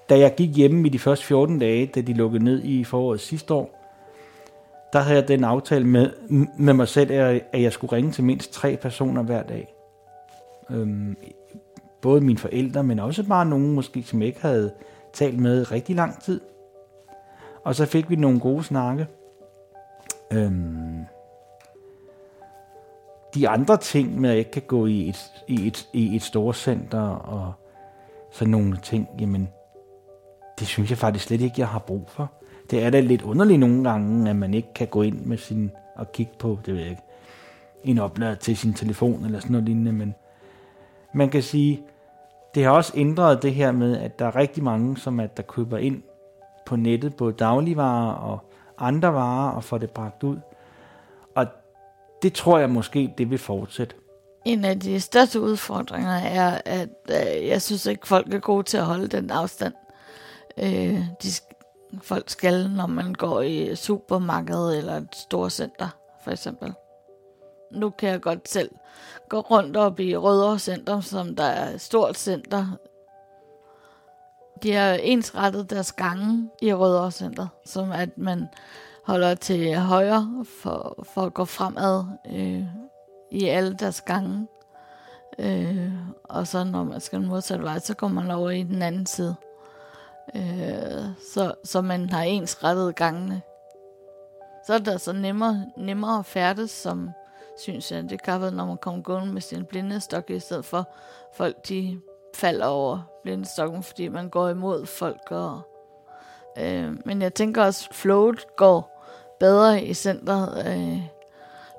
Da 0.10 0.20
jeg 0.20 0.34
gik 0.38 0.56
hjemme 0.56 0.88
i 0.88 0.90
de 0.90 1.00
første 1.00 1.26
14 1.26 1.60
dage, 1.60 1.86
da 1.86 2.02
de 2.02 2.14
lukkede 2.14 2.44
ned 2.44 2.64
i 2.64 2.84
foråret 2.84 3.20
sidste 3.20 3.54
år, 3.54 3.80
der 4.94 5.00
havde 5.00 5.20
jeg 5.20 5.28
den 5.28 5.44
aftale 5.44 5.88
med, 5.88 6.10
med 6.58 6.74
mig 6.74 6.88
selv, 6.88 7.12
at 7.52 7.62
jeg 7.62 7.74
skulle 7.74 7.92
ringe 7.92 8.12
til 8.12 8.24
mindst 8.24 8.54
tre 8.54 8.78
personer 8.82 9.24
hver 9.24 9.44
dag. 9.44 9.74
Øhm, 10.70 11.18
både 12.02 12.22
mine 12.22 12.38
forældre, 12.38 12.84
men 12.84 13.00
også 13.00 13.24
bare 13.24 13.46
nogen 13.46 13.72
måske, 13.72 14.04
som 14.04 14.20
jeg 14.20 14.28
ikke 14.28 14.42
havde 14.42 14.74
talt 15.14 15.40
med 15.40 15.72
rigtig 15.72 15.96
lang 15.96 16.22
tid. 16.22 16.42
Og 17.64 17.76
så 17.76 17.86
fik 17.86 18.10
vi 18.10 18.16
nogle 18.16 18.40
gode 18.40 18.64
snakke. 18.64 19.08
Øhm, 20.34 21.06
de 23.36 23.50
andre 23.50 23.78
ting 23.78 24.22
med, 24.22 24.30
at 24.30 24.34
jeg 24.34 24.40
ikke 24.40 24.52
kan 24.52 24.62
gå 24.68 24.86
i 24.86 25.10
et, 25.10 25.32
i 25.48 25.68
et, 25.68 25.90
i 25.94 26.16
et 26.16 26.22
stort 26.22 26.56
center 26.56 27.02
og 27.10 27.54
sådan 28.32 28.52
nogle 28.52 28.78
ting, 28.84 29.08
jamen, 29.20 29.50
det 30.60 30.68
synes 30.68 30.90
jeg 30.90 30.98
faktisk 30.98 31.26
slet 31.26 31.42
ikke, 31.42 31.56
jeg 31.58 31.68
har 31.68 31.80
brug 31.80 32.10
for. 32.10 32.32
Det 32.72 32.84
er 32.84 32.90
da 32.90 33.00
lidt 33.00 33.22
underligt 33.22 33.60
nogle 33.60 33.90
gange, 33.90 34.30
at 34.30 34.36
man 34.36 34.54
ikke 34.54 34.74
kan 34.76 34.88
gå 34.88 35.02
ind 35.02 35.26
med 35.26 35.38
sin 35.38 35.72
og 35.96 36.12
kigge 36.12 36.34
på, 36.40 36.60
det 36.66 36.74
ved 36.74 36.82
jeg 36.82 36.90
ikke, 36.90 37.02
en 37.84 37.98
oplader 38.00 38.36
til 38.36 38.58
sin 38.58 38.74
telefon 38.74 39.26
eller 39.26 39.40
sådan 39.40 39.52
noget 39.52 39.66
lignende, 39.66 39.92
men 39.92 40.16
man 41.14 41.30
kan 41.30 41.44
sige, 41.44 41.82
det 42.56 42.64
har 42.64 42.72
også 42.72 42.94
ændret 42.96 43.44
det 43.44 43.54
her 43.54 43.72
med, 43.72 43.98
at 43.98 44.20
der 44.20 44.26
er 44.26 44.36
rigtig 44.36 44.64
mange, 44.64 44.98
som 44.98 45.20
at 45.20 45.38
der 45.38 45.44
køber 45.44 45.78
ind 45.78 46.02
på 46.66 46.76
nettet, 46.76 47.16
både 47.16 47.34
dagligvarer 47.34 48.14
og 48.14 48.40
andre 48.78 49.14
varer, 49.14 49.52
og 49.52 49.64
får 49.64 49.78
det 49.78 49.90
bragt 49.90 50.24
ud 50.24 50.38
det 52.24 52.34
tror 52.34 52.60
jeg 52.60 52.70
måske, 52.70 53.14
det 53.18 53.30
vil 53.30 53.38
fortsætte. 53.38 53.96
En 54.46 54.66
af 54.66 54.80
de 54.80 55.00
største 55.00 55.42
udfordringer 55.42 56.12
er, 56.12 56.62
at 56.66 56.90
øh, 57.10 57.48
jeg 57.48 57.62
synes 57.62 57.86
ikke, 57.86 58.08
folk 58.08 58.34
er 58.34 58.40
gode 58.40 58.64
til 58.64 58.78
at 58.78 58.86
holde 58.86 59.08
den 59.08 59.32
afstand. 59.32 59.74
Øh, 60.58 61.00
de, 61.24 61.30
folk 62.02 62.30
skal, 62.30 62.70
når 62.70 62.88
man 62.88 63.14
går 63.14 63.42
i 63.42 63.76
supermarkedet 63.76 64.78
eller 64.78 64.98
et 64.98 65.16
stort 65.16 65.52
center, 65.52 65.88
for 66.24 66.32
eksempel. 66.32 66.74
Nu 67.72 67.90
kan 67.90 68.10
jeg 68.10 68.22
godt 68.22 68.50
selv 68.50 68.72
gå 69.30 69.40
rundt 69.40 69.78
op 69.78 70.00
i 70.00 70.18
Rødovre 70.18 70.60
Center, 70.60 71.02
som 71.02 71.36
der 71.36 71.44
er 71.44 71.74
et 71.74 71.82
stort 71.82 72.18
center. 72.18 72.66
De 74.64 74.74
har 74.74 74.94
ensrettet 74.94 75.70
deres 75.70 75.92
gange 75.92 76.50
i 76.62 76.74
Rødovre 76.74 77.12
Center, 77.12 77.48
som 77.66 77.92
at 77.92 78.18
man 78.18 78.48
holder 79.04 79.36
til 79.36 79.76
højre 79.76 80.46
for, 80.62 81.04
for 81.14 81.22
at 81.22 81.34
gå 81.34 81.46
fremad 81.46 82.04
øh, 82.32 82.64
i 83.32 83.46
alle 83.46 83.74
deres 83.74 84.02
gange. 84.02 84.48
Øh, 85.40 85.94
og 86.24 86.48
så 86.48 86.64
når 86.64 86.84
man 86.84 87.02
skal 87.02 87.22
modsat 87.22 87.64
vej, 87.64 87.80
så 87.80 87.96
går 87.96 88.08
man 88.08 88.32
over 88.32 88.50
i 88.50 88.64
den 88.64 88.82
anden 88.82 89.06
side. 89.06 89.36
Øh, 90.36 91.06
så, 91.34 91.54
så 91.64 91.82
man 91.82 92.10
har 92.10 92.24
ens 92.24 92.64
rettet 92.64 92.96
gangene. 92.96 93.42
Så 94.66 94.74
er 94.74 94.78
det 94.78 94.92
altså 94.92 95.14
nemmere, 95.14 95.66
nemmere 95.78 96.20
at 96.20 96.26
færdes, 96.26 96.72
som 96.72 97.10
synes 97.60 97.92
jeg, 97.92 98.10
det 98.10 98.24
kan 98.24 98.42
være, 98.42 98.52
når 98.52 98.66
man 98.66 98.78
kommer 98.78 99.02
gående 99.02 99.34
med 99.34 99.42
sin 99.42 99.66
blindestok, 99.66 100.30
i 100.30 100.40
stedet 100.40 100.66
for 100.66 100.90
folk, 101.34 101.70
de 101.70 102.02
falder 102.36 102.66
over 102.66 103.00
blindestokken, 103.24 103.84
fordi 103.84 104.08
man 104.08 104.30
går 104.30 104.50
imod 104.50 104.86
folk. 104.86 105.32
Og, 105.32 105.62
øh, 106.58 106.98
men 107.06 107.22
jeg 107.22 107.34
tænker 107.34 107.64
også, 107.64 107.90
flowet 107.92 108.56
går 108.56 108.93
bedre 109.44 109.84
i 109.84 109.94
centret. 109.94 110.68
Øh, 110.68 111.02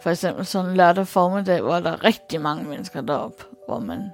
for 0.03 0.11
eksempel 0.11 0.47
sådan 0.47 0.71
en 0.71 0.77
lørdag 0.77 1.07
formiddag, 1.07 1.61
hvor 1.61 1.81
der 1.81 1.91
er 1.91 2.05
rigtig 2.05 2.41
mange 2.41 2.65
mennesker 2.65 3.01
derop, 3.01 3.43
hvor 3.67 3.79
man 3.79 4.11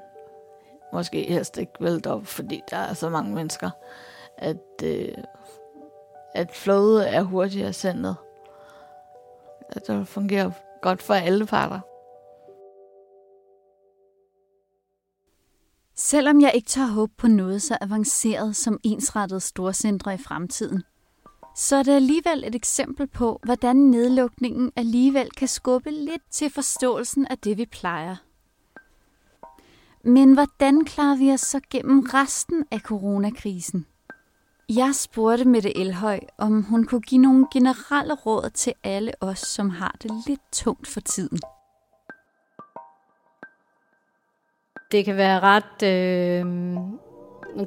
måske 0.93 1.23
helst 1.23 1.59
ikke 1.59 1.73
vil 1.81 2.05
derop, 2.05 2.27
fordi 2.27 2.61
der 2.71 2.77
er 2.77 2.95
så 2.95 3.09
mange 3.09 3.35
mennesker, 3.35 3.71
at, 4.39 4.57
øh, 4.85 5.15
at 6.35 6.51
flowet 6.55 7.15
er 7.15 7.23
hurtigere 7.23 7.73
sendet. 7.73 8.17
At 9.69 9.87
det 9.87 10.09
fungerer 10.09 10.51
godt 10.83 11.03
for 11.03 11.15
alle 11.15 11.47
parter. 11.47 11.81
Selvom 15.97 16.41
jeg 16.41 16.53
ikke 16.55 16.69
tør 16.69 16.87
håbe 16.87 17.13
på 17.19 17.27
noget 17.27 17.63
så 17.63 17.79
avanceret 17.81 18.57
som 18.57 18.81
ensrettet 18.85 19.43
storcentre 19.43 20.15
i 20.15 20.19
fremtiden, 20.19 20.83
så 21.57 21.77
er 21.77 21.83
det 21.83 21.93
alligevel 21.93 22.45
et 22.47 22.55
eksempel 22.55 23.07
på, 23.07 23.41
hvordan 23.45 23.77
nedlukningen 23.77 24.73
alligevel 24.77 25.31
kan 25.31 25.49
skubbe 25.49 25.91
lidt 25.91 26.23
til 26.31 26.51
forståelsen 26.51 27.27
af 27.27 27.39
det, 27.39 27.59
vi 27.59 27.67
plejer. 27.67 28.17
Men 30.05 30.35
hvordan 30.35 30.85
klarer 30.85 31.17
vi 31.17 31.33
os 31.33 31.41
så 31.41 31.61
gennem 31.71 32.01
resten 32.01 32.65
af 32.71 32.81
coronakrisen? 32.81 33.87
Jeg 34.69 34.95
spurgte 34.95 35.45
Mette 35.45 35.77
Elhøj, 35.79 36.21
om 36.39 36.63
hun 36.63 36.85
kunne 36.85 37.01
give 37.01 37.21
nogle 37.21 37.47
generelle 37.53 38.15
råd 38.15 38.51
til 38.51 38.73
alle 38.85 39.13
os, 39.21 39.39
som 39.39 39.71
har 39.71 39.97
det 40.03 40.11
lidt 40.27 40.41
tungt 40.53 40.87
for 40.87 41.01
tiden. 41.01 41.39
Det 44.93 45.05
kan 45.05 45.17
være 45.17 45.41
ret 45.41 45.83
øh, 45.83 46.47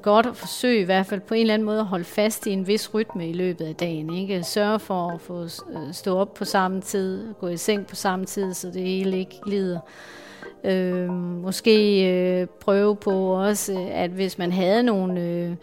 godt 0.02 0.26
at 0.26 0.36
forsøge 0.36 0.82
i 0.82 0.84
hvert 0.84 1.06
fald 1.06 1.22
på 1.22 1.34
en 1.34 1.42
eller 1.42 1.54
anden 1.54 1.66
måde 1.66 1.80
at 1.80 1.86
holde 1.86 2.06
fast 2.06 2.48
i 2.48 2.52
en 2.52 2.68
vis 2.68 2.94
rytme 2.94 3.30
i 3.30 3.34
løbet 3.34 3.66
af 3.66 3.76
dagen. 3.76 4.14
Ikke? 4.14 4.44
Sørge 4.44 4.80
for 4.80 5.10
at 5.10 5.22
få 5.22 5.44
øh, 5.44 5.94
stå 5.94 6.18
op 6.18 6.34
på 6.34 6.46
samme 6.46 6.82
tid, 6.82 7.34
gå 7.40 7.48
i 7.48 7.58
seng 7.58 7.88
på 7.88 7.96
samme 7.96 8.26
tid, 8.26 8.54
så 8.54 8.68
det 8.68 8.82
hele 8.82 9.18
ikke 9.20 9.40
glider. 9.44 9.80
Øh, 10.64 11.10
måske 11.44 12.06
øh, 12.12 12.48
prøve 12.48 12.96
på 12.96 13.12
også, 13.34 13.88
at 13.92 14.10
hvis 14.10 14.38
man 14.38 14.52
havde 14.52 14.84
nogle... 14.84 15.22
Øh, 15.22 15.56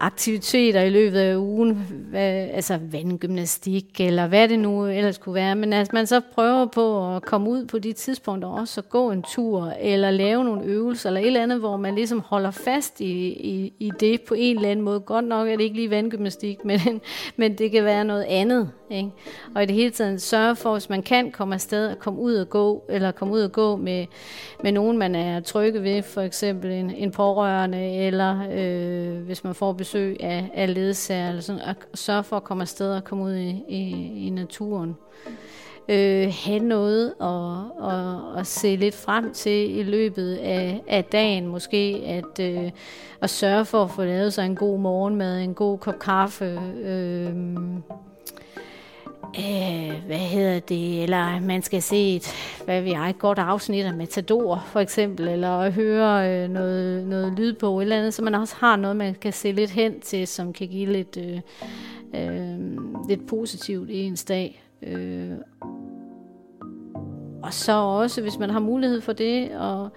aktiviteter 0.00 0.82
i 0.82 0.90
løbet 0.90 1.18
af 1.18 1.36
ugen, 1.36 1.86
hvad, 2.10 2.48
altså 2.52 2.78
vandgymnastik, 2.90 4.00
eller 4.00 4.26
hvad 4.26 4.48
det 4.48 4.58
nu 4.58 4.86
ellers 4.86 5.18
kunne 5.18 5.34
være, 5.34 5.54
men 5.54 5.72
at 5.72 5.92
man 5.92 6.06
så 6.06 6.20
prøver 6.34 6.66
på 6.66 7.16
at 7.16 7.22
komme 7.22 7.50
ud 7.50 7.64
på 7.64 7.78
de 7.78 7.92
tidspunkter 7.92 8.48
også, 8.48 8.80
og 8.80 8.88
gå 8.88 9.10
en 9.10 9.22
tur, 9.22 9.72
eller 9.80 10.10
lave 10.10 10.44
nogle 10.44 10.64
øvelser, 10.64 11.08
eller 11.08 11.20
et 11.20 11.26
eller 11.26 11.42
andet, 11.42 11.58
hvor 11.58 11.76
man 11.76 11.94
ligesom 11.94 12.20
holder 12.20 12.50
fast 12.50 13.00
i, 13.00 13.28
i, 13.28 13.72
i 13.78 13.90
det 14.00 14.20
på 14.20 14.34
en 14.34 14.56
eller 14.56 14.70
anden 14.70 14.84
måde. 14.84 15.00
Godt 15.00 15.24
nok 15.24 15.48
er 15.48 15.56
det 15.56 15.64
ikke 15.64 15.76
lige 15.76 15.90
vandgymnastik, 15.90 16.64
men, 16.68 16.80
men 17.36 17.58
det 17.58 17.70
kan 17.70 17.84
være 17.84 18.04
noget 18.04 18.24
andet. 18.28 18.70
Ikke? 18.90 19.10
Og 19.54 19.62
i 19.62 19.66
det 19.66 19.74
hele 19.74 19.90
taget 19.90 20.22
sørge 20.22 20.56
for, 20.56 20.72
hvis 20.72 20.88
man 20.88 21.02
kan 21.02 21.30
komme 21.30 21.54
afsted 21.54 21.88
og 21.88 21.98
komme 21.98 22.20
ud 22.20 22.34
og 22.34 22.48
gå, 22.48 22.84
eller 22.88 23.12
komme 23.12 23.34
ud 23.34 23.40
og 23.40 23.52
gå 23.52 23.76
med, 23.76 24.06
med 24.62 24.72
nogen, 24.72 24.98
man 24.98 25.14
er 25.14 25.40
trygge 25.40 25.82
ved, 25.82 26.02
for 26.02 26.20
eksempel 26.20 26.70
en, 26.70 26.90
en 26.90 27.10
pårørende, 27.10 27.96
eller 27.96 28.38
øh, 28.52 29.20
hvis 29.20 29.44
man 29.44 29.54
får 29.54 29.72
besøg 29.72 29.87
af, 29.96 30.50
af 30.54 30.74
ledsager, 30.74 31.28
eller 31.28 31.42
sådan, 31.42 31.60
at 31.60 31.76
sørge 31.94 32.24
for 32.24 32.36
at 32.36 32.44
komme 32.44 32.62
afsted 32.62 32.94
og 32.94 33.04
komme 33.04 33.24
ud 33.24 33.34
i, 33.34 33.64
i, 33.68 34.12
i 34.26 34.30
naturen. 34.30 34.96
Øh, 35.88 36.32
have 36.44 36.58
noget 36.58 37.14
og, 37.18 37.66
og, 37.78 38.32
og 38.32 38.46
se 38.46 38.76
lidt 38.76 38.94
frem 38.94 39.32
til 39.32 39.78
i 39.78 39.82
løbet 39.82 40.34
af, 40.34 40.82
af 40.88 41.04
dagen. 41.04 41.46
Måske 41.46 42.02
at, 42.06 42.40
øh, 42.40 42.70
at 43.20 43.30
sørge 43.30 43.64
for 43.64 43.84
at 43.84 43.90
få 43.90 44.04
lavet 44.04 44.32
sig 44.32 44.46
en 44.46 44.56
god 44.56 44.78
morgenmad, 44.78 45.40
en 45.40 45.54
god 45.54 45.78
kop 45.78 45.98
kaffe. 45.98 46.60
Øh, 46.84 47.36
øh, 49.36 50.06
hvad 50.06 50.18
hedder 50.18 50.60
det, 50.60 51.02
eller 51.02 51.40
man 51.40 51.62
skal 51.62 51.82
se 51.82 52.16
et, 52.16 52.34
hvad 52.64 52.82
vi 52.82 52.90
har, 52.90 53.08
et 53.08 53.18
godt 53.18 53.38
afsnit 53.38 53.84
af 53.84 53.94
Matador, 53.94 54.64
for 54.66 54.80
eksempel, 54.80 55.28
eller 55.28 55.70
høre 55.70 56.30
øh, 56.30 56.50
noget, 56.50 57.06
noget 57.06 57.32
lyd 57.32 57.52
på, 57.52 57.80
eller 57.80 57.96
andet, 57.96 58.14
så 58.14 58.22
man 58.22 58.34
også 58.34 58.54
har 58.58 58.76
noget, 58.76 58.96
man 58.96 59.14
kan 59.14 59.32
se 59.32 59.52
lidt 59.52 59.70
hen 59.70 60.00
til, 60.00 60.26
som 60.26 60.52
kan 60.52 60.68
give 60.68 60.92
lidt, 60.92 61.16
øh, 61.16 61.40
øh, 62.14 62.58
lidt 63.08 63.26
positivt 63.26 63.90
i 63.90 64.02
ens 64.02 64.24
dag. 64.24 64.62
Øh. 64.82 65.32
Og 67.42 67.54
så 67.54 67.72
også, 67.72 68.22
hvis 68.22 68.38
man 68.38 68.50
har 68.50 68.60
mulighed 68.60 69.00
for 69.00 69.12
det, 69.12 69.50
og, 69.56 69.88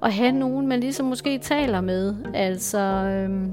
og 0.00 0.12
have 0.12 0.32
nogen, 0.32 0.66
man 0.66 0.80
ligesom 0.80 1.06
måske 1.06 1.38
taler 1.38 1.80
med, 1.80 2.14
altså... 2.34 2.78
Øh, 2.78 3.48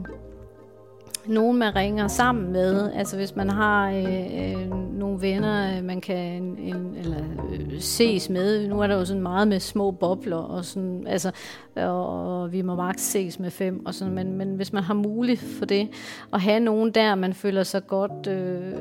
nogen, 1.27 1.57
man 1.57 1.75
ringer 1.75 2.07
sammen 2.07 2.51
med. 2.51 2.91
Altså 2.93 3.15
hvis 3.15 3.35
man 3.35 3.49
har 3.49 3.89
øh, 3.89 4.51
øh, 4.51 4.69
nogle 4.93 5.21
venner, 5.21 5.77
øh, 5.77 5.83
man 5.83 6.01
kan 6.01 6.57
en, 6.57 6.95
eller 6.97 7.19
øh, 7.51 7.79
ses 7.79 8.29
med. 8.29 8.67
Nu 8.67 8.79
er 8.81 8.88
der 8.88 8.95
jo 8.95 9.05
sådan 9.05 9.21
meget 9.21 9.47
med 9.47 9.59
små 9.59 9.91
bobler, 9.91 10.38
og, 10.38 10.65
sådan, 10.65 11.07
altså, 11.07 11.31
og, 11.75 12.41
og 12.41 12.51
vi 12.51 12.61
må 12.61 12.75
maks 12.75 13.01
ses 13.01 13.39
med 13.39 13.51
fem. 13.51 13.85
Og 13.85 13.93
sådan, 13.93 14.13
men, 14.13 14.38
men 14.38 14.55
hvis 14.55 14.73
man 14.73 14.83
har 14.83 14.93
mulighed 14.93 15.49
for 15.57 15.65
det, 15.65 15.89
at 16.33 16.41
have 16.41 16.59
nogen 16.59 16.91
der, 16.91 17.15
man 17.15 17.33
føler 17.33 17.63
sig 17.63 17.88
godt... 17.88 18.27
Øh, 18.27 18.73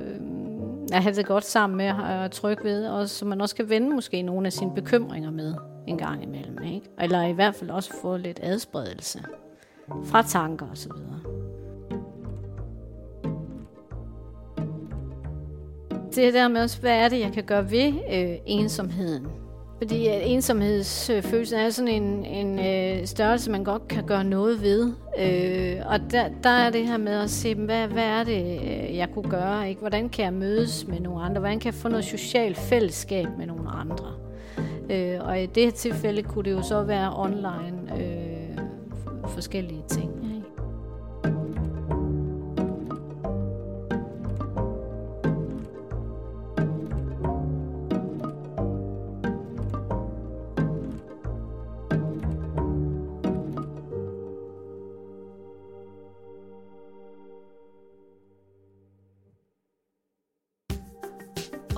at 0.92 1.02
have 1.02 1.14
det 1.14 1.26
godt 1.26 1.44
sammen 1.44 1.76
med 1.76 1.90
og 1.90 2.30
tryg 2.30 2.58
ved, 2.64 2.86
og 2.86 3.08
så 3.08 3.24
man 3.24 3.40
også 3.40 3.56
kan 3.56 3.68
vende 3.68 3.94
måske 3.94 4.22
nogle 4.22 4.46
af 4.46 4.52
sine 4.52 4.74
bekymringer 4.74 5.30
med 5.30 5.54
en 5.86 5.98
gang 5.98 6.22
imellem. 6.22 6.62
Ikke? 6.62 6.90
Eller 7.00 7.22
i 7.22 7.32
hvert 7.32 7.54
fald 7.54 7.70
også 7.70 7.92
få 8.02 8.16
lidt 8.16 8.40
adspredelse 8.42 9.22
fra 10.04 10.22
tanker 10.22 10.66
osv. 10.72 10.90
det 16.22 16.34
der 16.34 16.48
med 16.48 16.62
også, 16.62 16.80
hvad 16.80 16.98
er 16.98 17.08
det, 17.08 17.20
jeg 17.20 17.32
kan 17.32 17.44
gøre 17.44 17.70
ved 17.70 17.92
øh, 18.12 18.36
ensomheden? 18.46 19.26
Fordi 19.78 20.06
at 20.06 20.22
ensomhedsfølelsen 20.24 21.58
er 21.58 21.70
sådan 21.70 22.02
en, 22.02 22.24
en 22.24 22.58
øh, 22.58 23.06
størrelse, 23.06 23.50
man 23.50 23.64
godt 23.64 23.88
kan 23.88 24.06
gøre 24.06 24.24
noget 24.24 24.62
ved. 24.62 24.92
Øh, 25.18 25.76
og 25.86 26.00
der, 26.10 26.28
der 26.42 26.50
er 26.50 26.70
det 26.70 26.86
her 26.86 26.96
med 26.96 27.12
at 27.12 27.30
se, 27.30 27.54
hvad, 27.54 27.88
hvad 27.88 28.04
er 28.04 28.24
det, 28.24 28.60
øh, 28.62 28.96
jeg 28.96 29.08
kunne 29.14 29.30
gøre? 29.30 29.68
Ikke? 29.68 29.80
Hvordan 29.80 30.08
kan 30.08 30.24
jeg 30.24 30.32
mødes 30.32 30.86
med 30.88 31.00
nogle 31.00 31.22
andre? 31.22 31.40
Hvordan 31.40 31.60
kan 31.60 31.66
jeg 31.66 31.74
få 31.74 31.88
noget 31.88 32.04
socialt 32.04 32.56
fællesskab 32.56 33.26
med 33.38 33.46
nogle 33.46 33.70
andre? 33.70 34.12
Øh, 34.90 35.28
og 35.28 35.42
i 35.42 35.46
det 35.46 35.64
her 35.64 35.70
tilfælde 35.70 36.22
kunne 36.22 36.44
det 36.44 36.52
jo 36.52 36.62
så 36.62 36.82
være 36.82 37.12
online 37.16 37.92
øh, 38.00 38.58
forskellige 39.28 39.84
ting. 39.88 40.13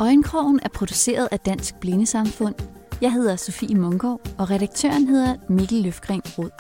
Øjenkrogen 0.01 0.61
er 0.63 0.69
produceret 0.69 1.29
af 1.33 1.41
Dansk 1.41 1.75
Blindesamfund. 1.81 2.55
Jeg 3.01 3.13
hedder 3.13 3.37
Sofie 3.37 3.77
Munkov, 3.77 4.21
og 4.39 4.51
redaktøren 4.51 5.09
hedder 5.09 5.37
Mikkel 5.49 5.83
Løfgren 5.83 6.23
Rod. 6.39 6.51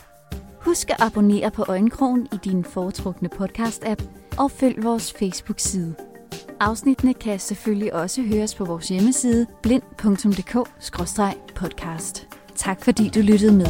Husk 0.60 0.90
at 0.90 0.96
abonnere 0.98 1.50
på 1.50 1.64
Øjenkrogen 1.68 2.28
i 2.32 2.36
din 2.44 2.64
foretrukne 2.64 3.28
podcast-app, 3.40 4.02
og 4.38 4.50
følg 4.50 4.84
vores 4.84 5.12
Facebook-side. 5.12 5.94
Afsnittene 6.60 7.14
kan 7.14 7.38
selvfølgelig 7.38 7.94
også 7.94 8.22
høres 8.22 8.54
på 8.54 8.64
vores 8.64 8.88
hjemmeside 8.88 9.46
blind.dk-podcast. 9.62 12.26
Tak 12.54 12.84
fordi 12.84 13.08
du 13.08 13.20
lyttede 13.20 13.52
med. 13.52 13.66